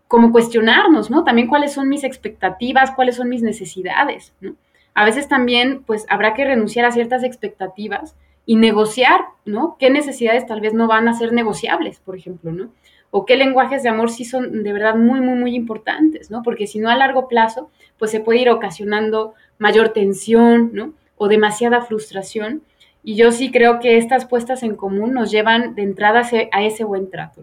como 0.09 0.33
cuestionarnos, 0.33 1.11
¿no? 1.11 1.25
También 1.25 1.49
cuáles 1.49 1.73
son 1.73 1.89
mis 1.89 2.05
expectativas, 2.05 2.91
cuáles 2.93 3.17
son 3.17 3.29
mis 3.29 3.43
necesidades, 3.43 4.33
¿no? 4.41 4.55
A 4.95 5.05
veces 5.05 5.29
también, 5.29 5.83
pues, 5.85 6.07
habrá 6.09 6.35
que 6.35 6.45
renunciar 6.45 6.85
a 6.85 6.93
ciertas 6.93 7.23
expectativas 7.23 8.17
y 8.47 8.57
negociar, 8.57 9.21
¿no? 9.45 9.77
¿Qué 9.79 9.91
necesidades 9.91 10.47
tal 10.47 10.61
vez 10.61 10.75
no 10.75 10.87
van 10.87 11.09
a 11.09 11.15
ser 11.15 11.33
negociables, 11.33 12.01
por 12.01 12.17
ejemplo, 12.17 12.53
¿no? 12.53 12.71
o 13.11 13.27
qué 13.27 13.37
lenguajes 13.37 13.83
de 13.83 13.89
amor 13.89 14.11
sí 14.11 14.25
son 14.25 14.63
de 14.63 14.73
verdad 14.73 14.95
muy, 14.95 15.21
muy, 15.21 15.37
muy 15.39 15.55
importantes, 15.55 16.31
¿no? 16.31 16.43
Porque 16.43 16.67
si 16.67 16.79
no 16.79 16.89
a 16.89 16.97
largo 16.97 17.29
plazo, 17.29 17.71
pues 17.99 18.11
se 18.11 18.21
puede 18.21 18.41
ir 18.41 18.51
ocasionando 18.51 19.35
mayor 19.59 19.91
tensión, 19.91 20.71
¿no? 20.73 20.93
O 21.17 21.29
demasiada 21.29 21.83
frustración. 21.83 22.63
Y 23.03 23.17
yo 23.17 23.33
sí 23.33 23.51
creo 23.51 23.81
que 23.81 23.97
estas 23.97 24.27
puestas 24.27 24.63
en 24.63 24.77
común 24.77 25.13
nos 25.13 25.31
llevan 25.31 25.75
de 25.75 25.83
entrada 25.83 26.23
a 26.53 26.63
ese 26.63 26.85
buen 26.85 27.11
trato. 27.11 27.43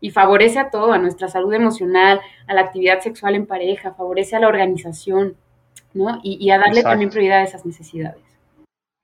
Y 0.00 0.10
favorece 0.10 0.58
a 0.58 0.70
todo, 0.70 0.92
a 0.92 0.98
nuestra 0.98 1.28
salud 1.28 1.52
emocional, 1.52 2.20
a 2.46 2.54
la 2.54 2.62
actividad 2.62 3.00
sexual 3.00 3.34
en 3.34 3.46
pareja, 3.46 3.92
favorece 3.92 4.36
a 4.36 4.40
la 4.40 4.48
organización, 4.48 5.34
¿no? 5.94 6.20
Y, 6.22 6.50
a 6.50 6.58
darle 6.58 6.82
también 6.82 7.10
prioridad 7.10 7.40
a 7.40 7.44
esas 7.44 7.66
necesidades. 7.66 8.22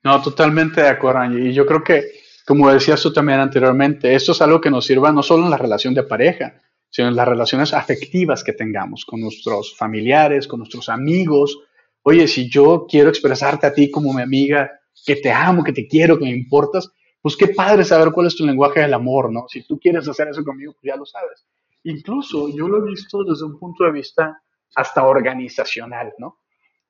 No, 0.02 0.22
totalmente 0.22 0.80
de 0.80 0.88
acuerdo, 0.88 1.20
Angie. 1.20 1.50
Y 1.50 1.52
yo 1.52 1.66
creo 1.66 1.82
que 1.82 2.04
como 2.46 2.70
decías 2.70 3.02
tú 3.02 3.12
también 3.12 3.40
anteriormente, 3.40 4.14
esto 4.14 4.30
es 4.30 4.40
algo 4.40 4.60
que 4.60 4.70
nos 4.70 4.86
sirva 4.86 5.10
no 5.10 5.20
solo 5.20 5.44
en 5.44 5.50
la 5.50 5.58
relación 5.58 5.94
de 5.94 6.04
pareja, 6.04 6.54
sino 6.88 7.08
en 7.08 7.16
las 7.16 7.26
relaciones 7.26 7.74
afectivas 7.74 8.44
que 8.44 8.52
tengamos 8.52 9.04
con 9.04 9.20
nuestros 9.20 9.76
familiares, 9.76 10.46
con 10.46 10.60
nuestros 10.60 10.88
amigos. 10.88 11.58
Oye, 12.02 12.28
si 12.28 12.48
yo 12.48 12.86
quiero 12.88 13.08
expresarte 13.08 13.66
a 13.66 13.74
ti 13.74 13.90
como 13.90 14.12
mi 14.12 14.22
amiga, 14.22 14.70
que 15.04 15.16
te 15.16 15.32
amo, 15.32 15.64
que 15.64 15.72
te 15.72 15.88
quiero, 15.88 16.16
que 16.16 16.24
me 16.24 16.30
importas, 16.30 16.88
pues 17.20 17.36
qué 17.36 17.48
padre 17.48 17.82
saber 17.82 18.12
cuál 18.12 18.28
es 18.28 18.36
tu 18.36 18.46
lenguaje 18.46 18.78
del 18.78 18.94
amor, 18.94 19.32
¿no? 19.32 19.46
Si 19.48 19.66
tú 19.66 19.80
quieres 19.80 20.06
hacer 20.08 20.28
eso 20.28 20.44
conmigo, 20.44 20.72
pues 20.74 20.84
ya 20.84 20.96
lo 20.96 21.04
sabes. 21.04 21.44
Incluso 21.82 22.48
yo 22.48 22.68
lo 22.68 22.78
he 22.78 22.90
visto 22.90 23.24
desde 23.24 23.44
un 23.44 23.58
punto 23.58 23.82
de 23.82 23.90
vista 23.90 24.40
hasta 24.76 25.04
organizacional, 25.04 26.12
¿no? 26.18 26.38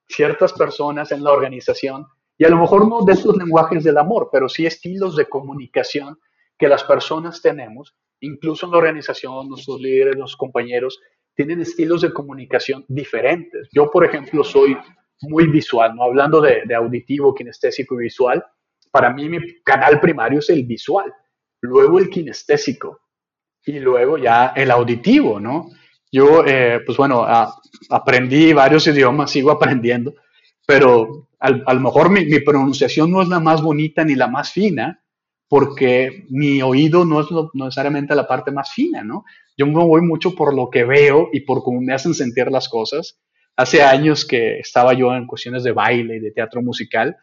Ciertas 0.08 0.52
personas 0.52 1.12
en 1.12 1.24
la 1.24 1.32
organización, 1.32 2.06
y 2.38 2.44
a 2.44 2.48
lo 2.48 2.58
mejor 2.58 2.88
no 2.88 3.04
de 3.04 3.14
esos 3.14 3.36
lenguajes 3.36 3.84
del 3.84 3.98
amor, 3.98 4.28
pero 4.30 4.48
sí 4.48 4.66
estilos 4.66 5.16
de 5.16 5.26
comunicación 5.26 6.18
que 6.58 6.68
las 6.68 6.84
personas 6.84 7.40
tenemos, 7.40 7.94
incluso 8.20 8.66
en 8.66 8.72
la 8.72 8.78
organización, 8.78 9.48
nuestros 9.48 9.80
líderes, 9.80 10.16
los 10.16 10.36
compañeros, 10.36 11.00
tienen 11.34 11.60
estilos 11.60 12.02
de 12.02 12.12
comunicación 12.12 12.84
diferentes. 12.88 13.68
Yo, 13.72 13.90
por 13.90 14.04
ejemplo, 14.04 14.42
soy 14.42 14.76
muy 15.22 15.46
visual, 15.48 15.94
¿no? 15.94 16.04
Hablando 16.04 16.40
de, 16.40 16.62
de 16.66 16.74
auditivo, 16.74 17.34
kinestésico 17.34 17.94
y 17.94 18.04
visual, 18.04 18.44
para 18.90 19.10
mí 19.12 19.28
mi 19.28 19.62
canal 19.62 20.00
primario 20.00 20.38
es 20.38 20.48
el 20.50 20.64
visual, 20.64 21.12
luego 21.60 21.98
el 21.98 22.08
kinestésico 22.08 23.00
y 23.64 23.78
luego 23.80 24.16
ya 24.16 24.52
el 24.56 24.70
auditivo, 24.70 25.40
¿no? 25.40 25.68
Yo, 26.12 26.44
eh, 26.46 26.80
pues 26.84 26.96
bueno, 26.96 27.26
aprendí 27.90 28.52
varios 28.52 28.86
idiomas, 28.86 29.30
sigo 29.30 29.50
aprendiendo, 29.50 30.14
pero 30.66 31.28
a 31.38 31.50
lo 31.50 31.80
mejor 31.80 32.10
mi, 32.10 32.24
mi, 32.24 32.40
pronunciación 32.40 33.10
no 33.10 33.22
es 33.22 33.28
la 33.28 33.40
más 33.40 33.62
bonita 33.62 34.04
ni 34.04 34.14
la 34.14 34.26
más 34.26 34.50
fina, 34.50 35.02
porque 35.48 36.24
mi 36.30 36.62
oído 36.62 37.04
no 37.04 37.20
es 37.20 37.26
necesariamente 37.54 38.14
la 38.14 38.26
parte 38.26 38.50
más 38.50 38.72
fina, 38.72 39.04
¿no? 39.04 39.24
Yo 39.56 39.66
me 39.66 39.74
voy 39.74 40.02
mucho 40.02 40.34
por 40.34 40.54
lo 40.54 40.70
que 40.70 40.84
veo 40.84 41.28
y 41.32 41.40
por 41.40 41.62
cómo 41.62 41.80
me 41.80 41.94
hacen 41.94 42.14
sentir 42.14 42.50
las 42.50 42.68
cosas. 42.68 43.20
Hace 43.56 43.82
años 43.82 44.26
que 44.26 44.58
estaba 44.58 44.92
yo 44.92 45.14
en 45.14 45.26
cuestiones 45.26 45.62
de 45.62 45.72
baile 45.72 46.16
y 46.16 46.20
de 46.20 46.32
teatro 46.32 46.62
musical, 46.62 47.16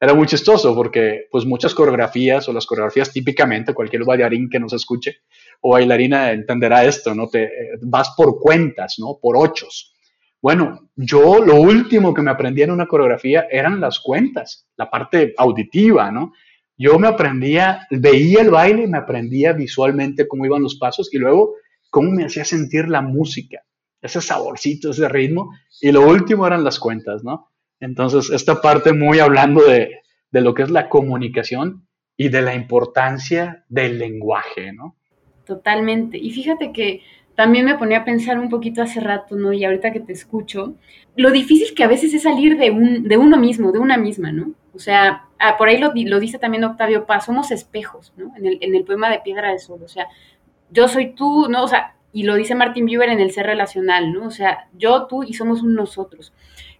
era 0.00 0.14
muy 0.14 0.26
chistoso 0.26 0.74
porque 0.74 1.26
pues 1.30 1.44
muchas 1.44 1.74
coreografías 1.74 2.48
o 2.48 2.52
las 2.52 2.66
coreografías 2.66 3.12
típicamente, 3.12 3.74
cualquier 3.74 4.04
bailarín 4.04 4.48
que 4.48 4.60
nos 4.60 4.72
escuche 4.72 5.18
o 5.60 5.72
bailarina 5.72 6.32
entenderá 6.32 6.84
esto, 6.84 7.14
¿no? 7.14 7.28
Te 7.28 7.50
vas 7.82 8.12
por 8.16 8.38
cuentas, 8.40 8.96
¿no? 8.98 9.18
Por 9.20 9.36
ochos. 9.36 9.94
Bueno, 10.40 10.90
yo 10.94 11.44
lo 11.44 11.56
último 11.56 12.14
que 12.14 12.22
me 12.22 12.30
aprendí 12.30 12.62
en 12.62 12.70
una 12.70 12.86
coreografía 12.86 13.46
eran 13.50 13.80
las 13.80 13.98
cuentas, 13.98 14.68
la 14.76 14.88
parte 14.88 15.34
auditiva, 15.36 16.12
¿no? 16.12 16.32
Yo 16.76 16.98
me 16.98 17.08
aprendía, 17.08 17.86
veía 17.90 18.40
el 18.40 18.50
baile 18.50 18.86
me 18.86 18.98
aprendía 18.98 19.52
visualmente 19.52 20.28
cómo 20.28 20.46
iban 20.46 20.62
los 20.62 20.76
pasos 20.76 21.12
y 21.12 21.18
luego 21.18 21.56
cómo 21.90 22.12
me 22.12 22.24
hacía 22.24 22.44
sentir 22.44 22.88
la 22.88 23.02
música, 23.02 23.64
ese 24.00 24.20
saborcito, 24.20 24.90
ese 24.90 25.08
ritmo. 25.08 25.50
Y 25.80 25.90
lo 25.90 26.06
último 26.06 26.46
eran 26.46 26.62
las 26.62 26.78
cuentas, 26.78 27.24
¿no? 27.24 27.50
Entonces, 27.80 28.30
esta 28.30 28.60
parte 28.60 28.92
muy 28.92 29.18
hablando 29.18 29.64
de, 29.64 30.02
de 30.30 30.40
lo 30.40 30.54
que 30.54 30.62
es 30.62 30.70
la 30.70 30.88
comunicación 30.88 31.88
y 32.16 32.28
de 32.28 32.42
la 32.42 32.54
importancia 32.54 33.64
del 33.68 33.98
lenguaje, 33.98 34.72
¿no? 34.72 34.97
Totalmente. 35.48 36.18
Y 36.18 36.30
fíjate 36.30 36.72
que 36.72 37.02
también 37.34 37.64
me 37.64 37.76
ponía 37.76 37.98
a 37.98 38.04
pensar 38.04 38.38
un 38.38 38.50
poquito 38.50 38.82
hace 38.82 39.00
rato, 39.00 39.34
¿no? 39.34 39.52
Y 39.52 39.64
ahorita 39.64 39.92
que 39.92 40.00
te 40.00 40.12
escucho, 40.12 40.74
lo 41.16 41.30
difícil 41.30 41.74
que 41.74 41.84
a 41.84 41.88
veces 41.88 42.12
es 42.12 42.24
salir 42.24 42.58
de, 42.58 42.70
un, 42.70 43.08
de 43.08 43.16
uno 43.16 43.38
mismo, 43.38 43.72
de 43.72 43.78
una 43.78 43.96
misma, 43.96 44.30
¿no? 44.30 44.52
O 44.74 44.78
sea, 44.78 45.24
ah, 45.38 45.56
por 45.56 45.68
ahí 45.68 45.78
lo, 45.78 45.92
lo, 45.94 46.20
dice 46.20 46.38
también 46.38 46.64
Octavio 46.64 47.06
Paz, 47.06 47.24
somos 47.24 47.50
espejos, 47.50 48.12
¿no? 48.16 48.30
En 48.36 48.44
el, 48.44 48.58
en 48.60 48.74
el 48.74 48.84
poema 48.84 49.10
de 49.10 49.20
Piedra 49.20 49.50
de 49.50 49.58
Sol, 49.58 49.80
o 49.82 49.88
sea, 49.88 50.06
yo 50.70 50.86
soy 50.86 51.14
tú, 51.14 51.48
¿no? 51.48 51.64
O 51.64 51.68
sea, 51.68 51.96
y 52.12 52.24
lo 52.24 52.34
dice 52.34 52.54
Martin 52.54 52.86
Buber 52.86 53.08
en 53.08 53.20
el 53.20 53.30
ser 53.30 53.46
relacional, 53.46 54.12
¿no? 54.12 54.26
O 54.26 54.30
sea, 54.30 54.68
yo, 54.76 55.06
tú 55.06 55.22
y 55.22 55.32
somos 55.32 55.62
un 55.62 55.74
nosotros 55.74 56.32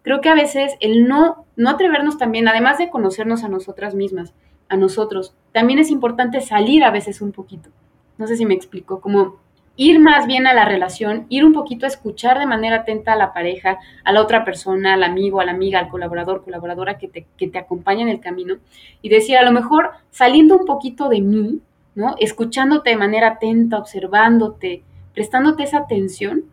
creo 0.02 0.20
que 0.22 0.28
a 0.30 0.34
veces 0.34 0.72
el 0.80 1.06
no, 1.06 1.44
no 1.56 1.68
atrevernos 1.68 2.16
también, 2.16 2.48
además 2.48 2.78
de 2.78 2.88
conocernos 2.88 3.44
a 3.44 3.48
nosotras 3.48 3.94
mismas, 3.94 4.32
a 4.68 4.76
nosotros, 4.76 5.34
también 5.52 5.78
es 5.78 5.90
importante 5.90 6.40
salir 6.40 6.84
a 6.84 6.90
veces 6.90 7.20
un 7.20 7.32
poquito. 7.32 7.70
No 8.18 8.26
sé 8.26 8.36
si 8.36 8.44
me 8.44 8.54
explico, 8.54 9.00
como 9.00 9.36
ir 9.76 10.00
más 10.00 10.26
bien 10.26 10.48
a 10.48 10.54
la 10.54 10.64
relación, 10.64 11.26
ir 11.28 11.44
un 11.44 11.52
poquito 11.52 11.86
a 11.86 11.88
escuchar 11.88 12.38
de 12.40 12.46
manera 12.46 12.78
atenta 12.78 13.12
a 13.12 13.16
la 13.16 13.32
pareja, 13.32 13.78
a 14.04 14.12
la 14.12 14.20
otra 14.20 14.44
persona, 14.44 14.94
al 14.94 15.04
amigo, 15.04 15.40
a 15.40 15.44
la 15.44 15.52
amiga, 15.52 15.78
al 15.78 15.88
colaborador, 15.88 16.42
colaboradora 16.42 16.98
que 16.98 17.06
te, 17.06 17.26
que 17.36 17.46
te 17.46 17.58
acompaña 17.58 18.02
en 18.02 18.08
el 18.08 18.20
camino 18.20 18.56
y 19.02 19.08
decir, 19.08 19.36
a 19.36 19.44
lo 19.44 19.52
mejor 19.52 19.90
saliendo 20.10 20.56
un 20.56 20.66
poquito 20.66 21.08
de 21.08 21.20
mí, 21.20 21.60
¿no? 21.94 22.16
Escuchándote 22.18 22.90
de 22.90 22.96
manera 22.96 23.28
atenta, 23.28 23.78
observándote, 23.78 24.82
prestándote 25.14 25.62
esa 25.62 25.78
atención, 25.78 26.44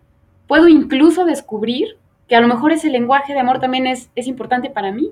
puedo 0.47 0.67
incluso 0.67 1.25
descubrir 1.25 1.97
que 2.27 2.35
a 2.35 2.41
lo 2.41 2.47
mejor 2.47 2.73
ese 2.73 2.89
lenguaje 2.89 3.33
de 3.33 3.39
amor 3.39 3.59
también 3.59 3.87
es, 3.87 4.11
es 4.15 4.27
importante 4.27 4.69
para 4.69 4.91
mí, 4.91 5.11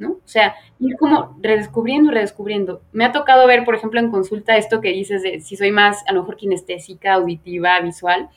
¿no? 0.00 0.12
O 0.12 0.20
sea, 0.24 0.56
ir 0.80 0.96
como 0.96 1.36
redescubriendo 1.40 2.10
y 2.10 2.14
redescubriendo. 2.14 2.80
Me 2.90 3.04
ha 3.04 3.12
tocado 3.12 3.46
ver, 3.46 3.64
por 3.64 3.76
ejemplo, 3.76 4.00
en 4.00 4.10
consulta 4.10 4.56
esto 4.56 4.80
que 4.80 4.88
dices 4.88 5.22
de 5.22 5.40
si 5.40 5.56
soy 5.56 5.70
más, 5.70 6.02
a 6.08 6.12
lo 6.12 6.22
mejor 6.22 6.36
kinestésica, 6.36 7.12
auditiva, 7.14 7.78
visual, 7.80 8.30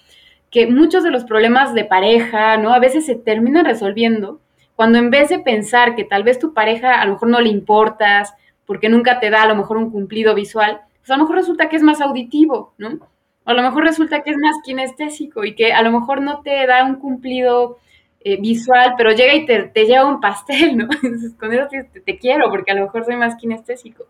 que 0.52 0.68
muchos 0.68 1.04
de 1.04 1.10
los 1.10 1.24
problemas 1.24 1.74
de 1.74 1.86
pareja, 1.86 2.58
¿no? 2.58 2.74
A 2.74 2.80
veces 2.80 3.06
se 3.06 3.16
terminan 3.16 3.66
resolviendo 3.66 4.42
cuando 4.76 5.00
en 5.00 5.10
vez 5.10 5.30
de 5.30 5.40
pensar 5.40 5.96
que 5.96 6.04
tal 6.04 6.24
vez 6.24 6.38
tu 6.38 6.54
pareja 6.54 7.02
a 7.02 7.06
lo 7.06 7.14
mejor 7.14 7.30
no 7.30 7.40
le 7.40 7.50
importas, 7.50 8.34
porque 8.66 8.90
nunca 8.90 9.20
te 9.20 9.30
da 9.30 9.44
a 9.44 9.48
lo 9.48 9.56
mejor 9.56 9.78
un 9.78 9.90
cumplido 9.90 10.36
visual, 10.36 10.82
pues 11.00 11.10
a 11.12 11.18
lo 11.18 11.24
mejor 11.24 11.38
resulta 11.38 11.70
que 11.70 11.78
es 11.78 11.84
más 11.84 12.02
auditivo, 12.02 12.74
¿no? 12.78 13.00
O 13.46 13.50
a 13.50 13.54
lo 13.54 13.62
mejor 13.62 13.84
resulta 13.84 14.22
que 14.22 14.32
es 14.32 14.38
más 14.38 14.56
kinestésico 14.64 15.46
y 15.46 15.56
que 15.56 15.74
a 15.74 15.82
lo 15.82 15.92
mejor 15.92 16.22
no 16.22 16.42
te 16.42 16.66
da 16.68 16.84
un 16.84 16.96
cumplido 16.96 17.78
eh, 18.26 18.40
visual, 18.40 18.94
pero 18.98 19.12
llega 19.12 19.34
y 19.36 19.46
te, 19.46 19.64
te, 19.64 19.86
lleva 19.86 20.06
un 20.06 20.22
pastel, 20.22 20.78
¿no? 20.78 20.88
Entonces, 21.04 21.34
con 21.34 21.52
eso 21.52 21.68
te, 21.70 21.84
te, 21.84 22.18
quiero, 22.18 22.50
porque 22.50 22.72
a 22.72 22.76
lo 22.76 22.84
mejor 22.84 23.06
soy 23.06 23.16
más 23.18 23.36
kinestésico. 23.36 24.06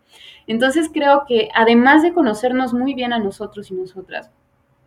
Entonces, 0.46 0.88
creo 0.92 1.24
que 1.26 1.48
además 1.54 2.02
de 2.02 2.12
conocernos 2.12 2.72
muy 2.72 2.94
bien 2.94 3.12
a 3.12 3.18
nosotros 3.18 3.70
y 3.70 3.74
nosotras, 3.74 4.30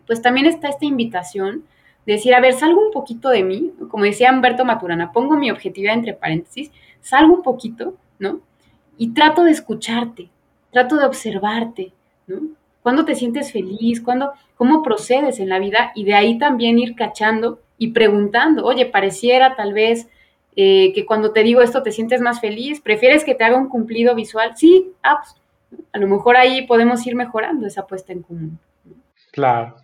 pues 0.06 0.22
también 0.22 0.46
está 0.46 0.70
esta 0.70 0.86
invitación 0.86 1.64
de 2.06 2.14
decir, 2.14 2.34
a 2.34 2.40
ver, 2.40 2.54
salgo 2.54 2.82
un 2.82 2.92
poquito 2.92 3.30
de 3.30 3.44
mí, 3.44 3.74
como 3.90 4.06
decía 4.06 4.32
Humberto 4.32 4.64
Maturana, 4.64 5.12
pongo 5.12 5.36
mi 5.36 5.52
objetividad 5.52 5.94
entre 5.94 6.14
paréntesis, 6.14 6.72
salgo 7.02 7.34
un 7.34 7.44
poquito, 7.44 7.96
¿no? 8.20 8.40
Y 8.98 9.14
trato 9.14 9.44
de 9.44 9.52
escucharte, 9.52 10.30
trato 10.72 10.96
de 10.96 11.06
observarte, 11.06 11.92
¿no? 12.28 12.42
¿Cuándo 12.82 13.04
te 13.04 13.16
sientes 13.16 13.52
feliz? 13.52 14.02
¿Cuándo, 14.02 14.32
¿Cómo 14.56 14.82
procedes 14.82 15.42
en 15.42 15.50
la 15.50 15.60
vida? 15.60 15.92
Y 15.96 16.06
de 16.06 16.14
ahí 16.14 16.38
también 16.38 16.80
ir 16.80 16.96
cachando 16.96 17.60
y 17.78 17.90
preguntando, 17.90 18.66
oye, 18.66 18.86
pareciera 18.86 19.56
tal 19.56 19.74
vez 19.74 20.08
eh, 20.56 20.92
que 20.94 21.06
cuando 21.06 21.32
te 21.32 21.44
digo 21.44 21.62
esto 21.62 21.84
te 21.84 21.92
sientes 21.92 22.22
más 22.22 22.42
feliz, 22.42 22.82
¿prefieres 22.82 23.24
que 23.24 23.36
te 23.36 23.44
haga 23.44 23.58
un 23.58 23.70
cumplido 23.70 24.16
visual? 24.16 24.54
Sí, 24.56 24.92
ah, 25.04 25.22
pues, 25.22 25.36
a 25.92 26.00
lo 26.00 26.08
mejor 26.08 26.38
ahí 26.38 26.66
podemos 26.66 27.06
ir 27.06 27.16
mejorando 27.16 27.68
esa 27.68 27.86
puesta 27.86 28.14
en 28.14 28.22
común. 28.22 28.60
Claro. 29.32 29.76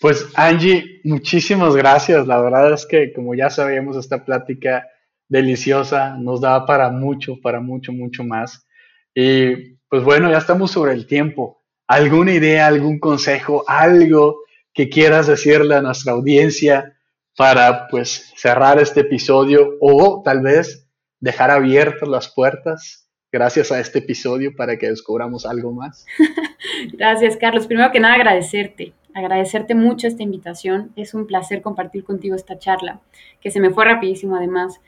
Pues 0.00 0.28
Angie, 0.34 1.00
muchísimas 1.04 1.74
gracias. 1.76 2.26
La 2.26 2.40
verdad 2.40 2.72
es 2.72 2.86
que 2.86 3.12
como 3.12 3.34
ya 3.34 3.50
sabíamos, 3.50 3.96
esta 3.96 4.24
plática 4.24 4.86
deliciosa 5.28 6.16
nos 6.18 6.40
da 6.40 6.66
para 6.66 6.90
mucho, 6.90 7.40
para 7.40 7.60
mucho, 7.60 7.92
mucho 7.92 8.24
más. 8.24 8.66
Y 9.14 9.76
pues 9.88 10.02
bueno, 10.04 10.30
ya 10.30 10.38
estamos 10.38 10.72
sobre 10.72 10.92
el 10.92 11.06
tiempo. 11.06 11.62
¿Alguna 11.86 12.32
idea, 12.32 12.66
algún 12.66 12.98
consejo, 12.98 13.64
algo 13.66 14.40
que 14.74 14.88
quieras 14.88 15.26
decirle 15.26 15.74
a 15.74 15.82
nuestra 15.82 16.12
audiencia 16.12 16.96
para 17.36 17.88
pues 17.88 18.32
cerrar 18.36 18.78
este 18.78 19.00
episodio 19.00 19.76
o 19.80 20.22
tal 20.24 20.40
vez 20.40 20.88
dejar 21.20 21.50
abiertas 21.50 22.08
las 22.08 22.28
puertas 22.28 23.08
gracias 23.30 23.72
a 23.72 23.80
este 23.80 24.00
episodio 24.00 24.54
para 24.54 24.76
que 24.76 24.88
descubramos 24.88 25.46
algo 25.46 25.72
más. 25.72 26.04
gracias, 26.92 27.36
Carlos. 27.36 27.66
Primero 27.66 27.90
que 27.90 28.00
nada, 28.00 28.14
agradecerte. 28.14 28.92
Agradecerte 29.14 29.74
mucho 29.74 30.06
esta 30.06 30.22
invitación. 30.22 30.92
Es 30.96 31.14
un 31.14 31.26
placer 31.26 31.62
compartir 31.62 32.04
contigo 32.04 32.36
esta 32.36 32.58
charla, 32.58 33.00
que 33.40 33.50
se 33.50 33.60
me 33.60 33.70
fue 33.70 33.84
rapidísimo 33.84 34.36
además. 34.36 34.80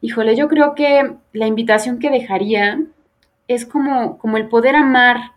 Híjole, 0.00 0.36
yo 0.36 0.48
creo 0.48 0.74
que 0.74 1.14
la 1.32 1.46
invitación 1.46 1.98
que 1.98 2.10
dejaría 2.10 2.80
es 3.46 3.64
como, 3.64 4.18
como 4.18 4.36
el 4.36 4.48
poder 4.48 4.74
amar, 4.76 5.32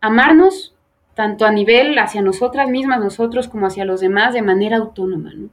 amarnos 0.00 0.74
tanto 1.14 1.46
a 1.46 1.50
nivel 1.50 1.98
hacia 1.98 2.20
nosotras 2.20 2.68
mismas, 2.68 3.00
nosotros, 3.00 3.48
como 3.48 3.66
hacia 3.66 3.84
los 3.84 4.00
demás, 4.00 4.34
de 4.34 4.42
manera 4.42 4.76
autónoma, 4.76 5.32
¿no? 5.34 5.48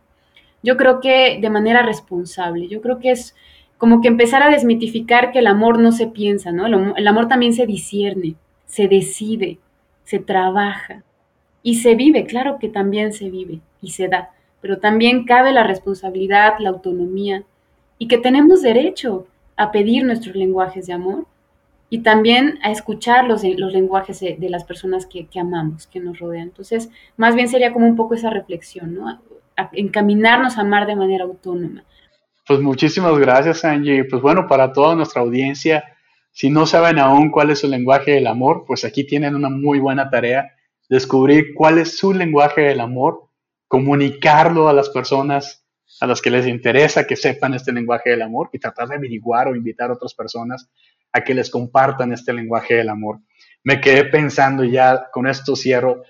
Yo 0.63 0.77
creo 0.77 1.01
que 1.01 1.39
de 1.39 1.49
manera 1.49 1.83
responsable. 1.83 2.67
Yo 2.67 2.81
creo 2.81 2.99
que 2.99 3.11
es 3.11 3.35
como 3.77 4.01
que 4.01 4.07
empezar 4.07 4.41
a 4.41 4.49
desmitificar 4.49 5.31
que 5.31 5.39
el 5.39 5.47
amor 5.47 5.77
no 5.77 5.91
se 5.91 6.07
piensa, 6.07 6.53
¿no? 6.53 6.95
El, 6.95 7.07
amor 7.07 7.27
también 7.27 7.53
se 7.53 7.65
discierne, 7.65 8.35
se 8.65 8.87
decide, 8.87 9.59
se 10.05 10.19
trabaja 10.19 11.03
y 11.61 11.75
se 11.75 11.95
vive, 11.95 12.25
claro 12.25 12.59
que 12.59 12.69
también 12.69 13.11
se 13.11 13.29
vive 13.29 13.59
y 13.81 13.91
se 13.91 14.07
da, 14.07 14.31
pero 14.61 14.79
también 14.79 15.25
cabe 15.25 15.51
la 15.51 15.63
responsabilidad, 15.63 16.53
la 16.59 16.69
autonomía 16.69 17.43
y 17.97 18.07
que 18.07 18.17
tenemos 18.17 18.61
derecho 18.61 19.27
a 19.57 19.71
pedir 19.71 20.05
nuestros 20.05 20.35
lenguajes 20.35 20.87
de 20.87 20.93
amor 20.93 21.25
y 21.89 21.99
también 21.99 22.59
a 22.63 22.71
escuchar 22.71 23.25
los, 23.25 23.43
los 23.43 23.73
lenguajes 23.73 24.21
de, 24.21 24.49
las 24.49 24.63
personas 24.63 25.05
que, 25.05 25.27
que, 25.27 25.39
amamos, 25.39 25.87
que 25.87 25.99
nos 25.99 26.19
rodean. 26.19 26.47
Entonces, 26.47 26.89
más 27.17 27.35
bien 27.35 27.49
sería 27.49 27.73
como 27.73 27.85
un 27.85 27.95
poco 27.95 28.15
esa 28.15 28.29
reflexión, 28.29 28.95
¿no? 28.95 29.19
Encaminarnos 29.73 30.57
a 30.57 30.61
amar 30.61 30.87
de 30.87 30.95
manera 30.95 31.23
autónoma. 31.23 31.83
Pues 32.45 32.59
muchísimas 32.59 33.17
gracias, 33.17 33.63
Angie. 33.63 34.03
Pues 34.05 34.21
bueno, 34.21 34.47
para 34.47 34.73
toda 34.73 34.95
nuestra 34.95 35.21
audiencia, 35.21 35.83
si 36.31 36.49
no 36.49 36.65
saben 36.65 36.99
aún 36.99 37.31
cuál 37.31 37.51
es 37.51 37.59
su 37.59 37.67
lenguaje 37.67 38.11
del 38.11 38.27
amor, 38.27 38.65
pues 38.67 38.83
aquí 38.83 39.05
tienen 39.05 39.35
una 39.35 39.49
muy 39.49 39.79
buena 39.79 40.09
tarea, 40.09 40.51
descubrir 40.89 41.53
cuál 41.53 41.77
es 41.77 41.97
su 41.97 42.13
lenguaje 42.13 42.61
del 42.61 42.81
amor, 42.81 43.29
comunicarlo 43.67 44.67
a 44.67 44.73
las 44.73 44.89
personas 44.89 45.63
a 46.01 46.07
las 46.07 46.21
que 46.21 46.31
les 46.31 46.47
interesa 46.47 47.05
que 47.05 47.15
sepan 47.15 47.53
este 47.53 47.71
lenguaje 47.71 48.09
del 48.09 48.23
amor 48.23 48.49
y 48.51 48.59
tratar 48.59 48.87
de 48.87 48.95
averiguar 48.95 49.47
o 49.47 49.55
invitar 49.55 49.89
a 49.89 49.93
otras 49.93 50.13
personas 50.13 50.69
a 51.11 51.23
que 51.23 51.33
les 51.33 51.49
compartan 51.49 52.11
este 52.11 52.33
lenguaje 52.33 52.75
del 52.75 52.89
amor. 52.89 53.19
Me 53.63 53.79
quedé 53.79 54.05
pensando 54.05 54.63
ya, 54.63 55.09
con 55.11 55.27
esto 55.27 55.55
cierro, 55.55 56.03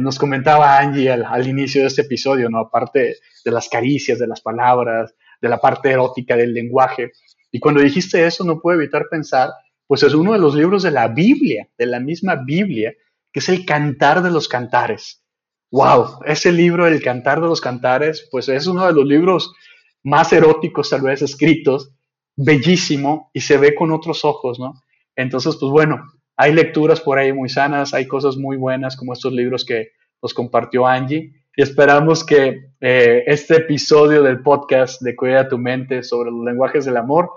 nos 0.00 0.18
comentaba 0.18 0.78
Angie 0.78 1.10
al, 1.10 1.46
inicio 1.46 1.82
de 1.82 1.88
este 1.88 2.02
episodio, 2.02 2.48
¿no? 2.48 2.58
Aparte 2.58 3.16
de 3.44 3.50
las 3.50 3.68
caricias, 3.68 4.18
de 4.18 4.26
las 4.26 4.40
palabras, 4.40 5.14
de 5.40 5.48
la 5.48 5.58
parte 5.58 5.90
erótica 5.90 6.36
del 6.36 6.54
lenguaje. 6.54 7.12
Y 7.50 7.58
cuando 7.58 7.80
dijiste 7.80 8.24
eso, 8.24 8.44
no 8.44 8.60
puedo 8.60 8.78
evitar 8.78 9.06
pensar, 9.10 9.50
pues 9.86 10.02
es 10.02 10.14
uno 10.14 10.32
de 10.32 10.38
los 10.38 10.54
libros 10.54 10.82
de 10.82 10.90
la 10.90 11.08
Biblia, 11.08 11.68
de 11.76 11.86
la 11.86 12.00
misma 12.00 12.36
Biblia, 12.36 12.92
que 13.32 13.40
es 13.40 13.48
el 13.48 13.64
Cantar 13.66 14.22
de 14.22 14.30
los 14.30 14.48
Cantares. 14.48 15.22
¡Wow! 15.70 16.20
Ese 16.26 16.52
libro, 16.52 16.86
El 16.86 17.02
Cantar 17.02 17.40
de 17.40 17.46
los 17.46 17.60
Cantares, 17.60 18.28
pues 18.30 18.48
es 18.48 18.66
uno 18.66 18.86
de 18.86 18.92
los 18.92 19.06
libros 19.06 19.54
más 20.02 20.32
eróticos 20.32 20.90
tal 20.90 21.02
vez 21.02 21.22
escritos, 21.22 21.92
bellísimo 22.36 23.30
y 23.32 23.40
se 23.40 23.56
ve 23.56 23.74
con 23.74 23.90
otros 23.90 24.24
ojos, 24.24 24.58
¿no? 24.58 24.74
Entonces, 25.16 25.56
pues 25.58 25.70
bueno, 25.70 26.02
hay 26.42 26.52
lecturas 26.52 27.00
por 27.00 27.20
ahí 27.20 27.32
muy 27.32 27.48
sanas, 27.48 27.94
hay 27.94 28.08
cosas 28.08 28.36
muy 28.36 28.56
buenas 28.56 28.96
como 28.96 29.12
estos 29.12 29.32
libros 29.32 29.64
que 29.64 29.92
nos 30.20 30.34
compartió 30.34 30.88
Angie. 30.88 31.30
Y 31.56 31.62
esperamos 31.62 32.24
que 32.24 32.70
eh, 32.80 33.22
este 33.28 33.58
episodio 33.58 34.24
del 34.24 34.42
podcast 34.42 35.00
de 35.02 35.14
Cuida 35.14 35.48
tu 35.48 35.56
mente 35.56 36.02
sobre 36.02 36.32
los 36.32 36.44
lenguajes 36.44 36.84
del 36.84 36.96
amor 36.96 37.30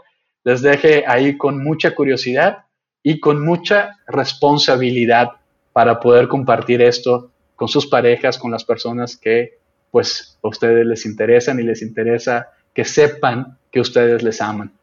les 0.43 0.63
deje 0.63 1.03
ahí 1.05 1.37
con 1.37 1.63
mucha 1.63 1.93
curiosidad 1.93 2.65
y 3.03 3.19
con 3.19 3.45
mucha 3.45 3.91
responsabilidad 4.07 5.33
para 5.71 5.99
poder 5.99 6.27
compartir 6.27 6.81
esto 6.81 7.29
con 7.55 7.67
sus 7.67 7.85
parejas, 7.85 8.39
con 8.39 8.49
las 8.49 8.65
personas 8.65 9.17
que 9.17 9.59
pues 9.91 10.39
a 10.41 10.47
ustedes 10.47 10.83
les 10.83 11.05
interesan 11.05 11.59
y 11.59 11.63
les 11.63 11.83
interesa 11.83 12.49
que 12.73 12.85
sepan 12.85 13.59
que 13.71 13.81
ustedes 13.81 14.23
les 14.23 14.41
aman. 14.41 14.73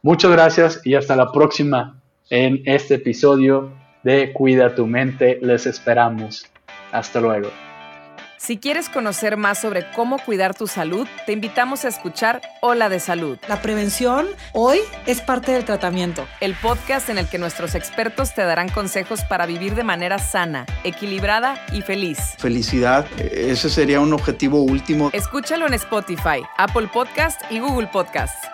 Muchas 0.00 0.30
gracias 0.30 0.80
y 0.84 0.94
hasta 0.94 1.16
la 1.16 1.32
próxima 1.32 2.03
en 2.30 2.62
este 2.66 2.94
episodio 2.94 3.72
de 4.02 4.32
Cuida 4.32 4.74
tu 4.74 4.86
mente. 4.86 5.38
Les 5.42 5.66
esperamos. 5.66 6.46
Hasta 6.92 7.20
luego. 7.20 7.50
Si 8.44 8.58
quieres 8.58 8.90
conocer 8.90 9.38
más 9.38 9.58
sobre 9.58 9.86
cómo 9.92 10.18
cuidar 10.18 10.54
tu 10.54 10.66
salud, 10.66 11.08
te 11.24 11.32
invitamos 11.32 11.86
a 11.86 11.88
escuchar 11.88 12.42
Hola 12.60 12.90
de 12.90 13.00
Salud. 13.00 13.38
La 13.48 13.62
prevención 13.62 14.26
hoy 14.52 14.80
es 15.06 15.22
parte 15.22 15.52
del 15.52 15.64
tratamiento. 15.64 16.26
El 16.42 16.54
podcast 16.54 17.08
en 17.08 17.16
el 17.16 17.26
que 17.26 17.38
nuestros 17.38 17.74
expertos 17.74 18.34
te 18.34 18.42
darán 18.42 18.68
consejos 18.68 19.22
para 19.22 19.46
vivir 19.46 19.74
de 19.74 19.82
manera 19.82 20.18
sana, 20.18 20.66
equilibrada 20.84 21.64
y 21.72 21.80
feliz. 21.80 22.18
Felicidad, 22.36 23.06
ese 23.18 23.70
sería 23.70 24.00
un 24.00 24.12
objetivo 24.12 24.60
último. 24.60 25.08
Escúchalo 25.14 25.66
en 25.66 25.72
Spotify, 25.72 26.42
Apple 26.58 26.88
Podcast 26.92 27.40
y 27.50 27.60
Google 27.60 27.86
Podcast. 27.86 28.53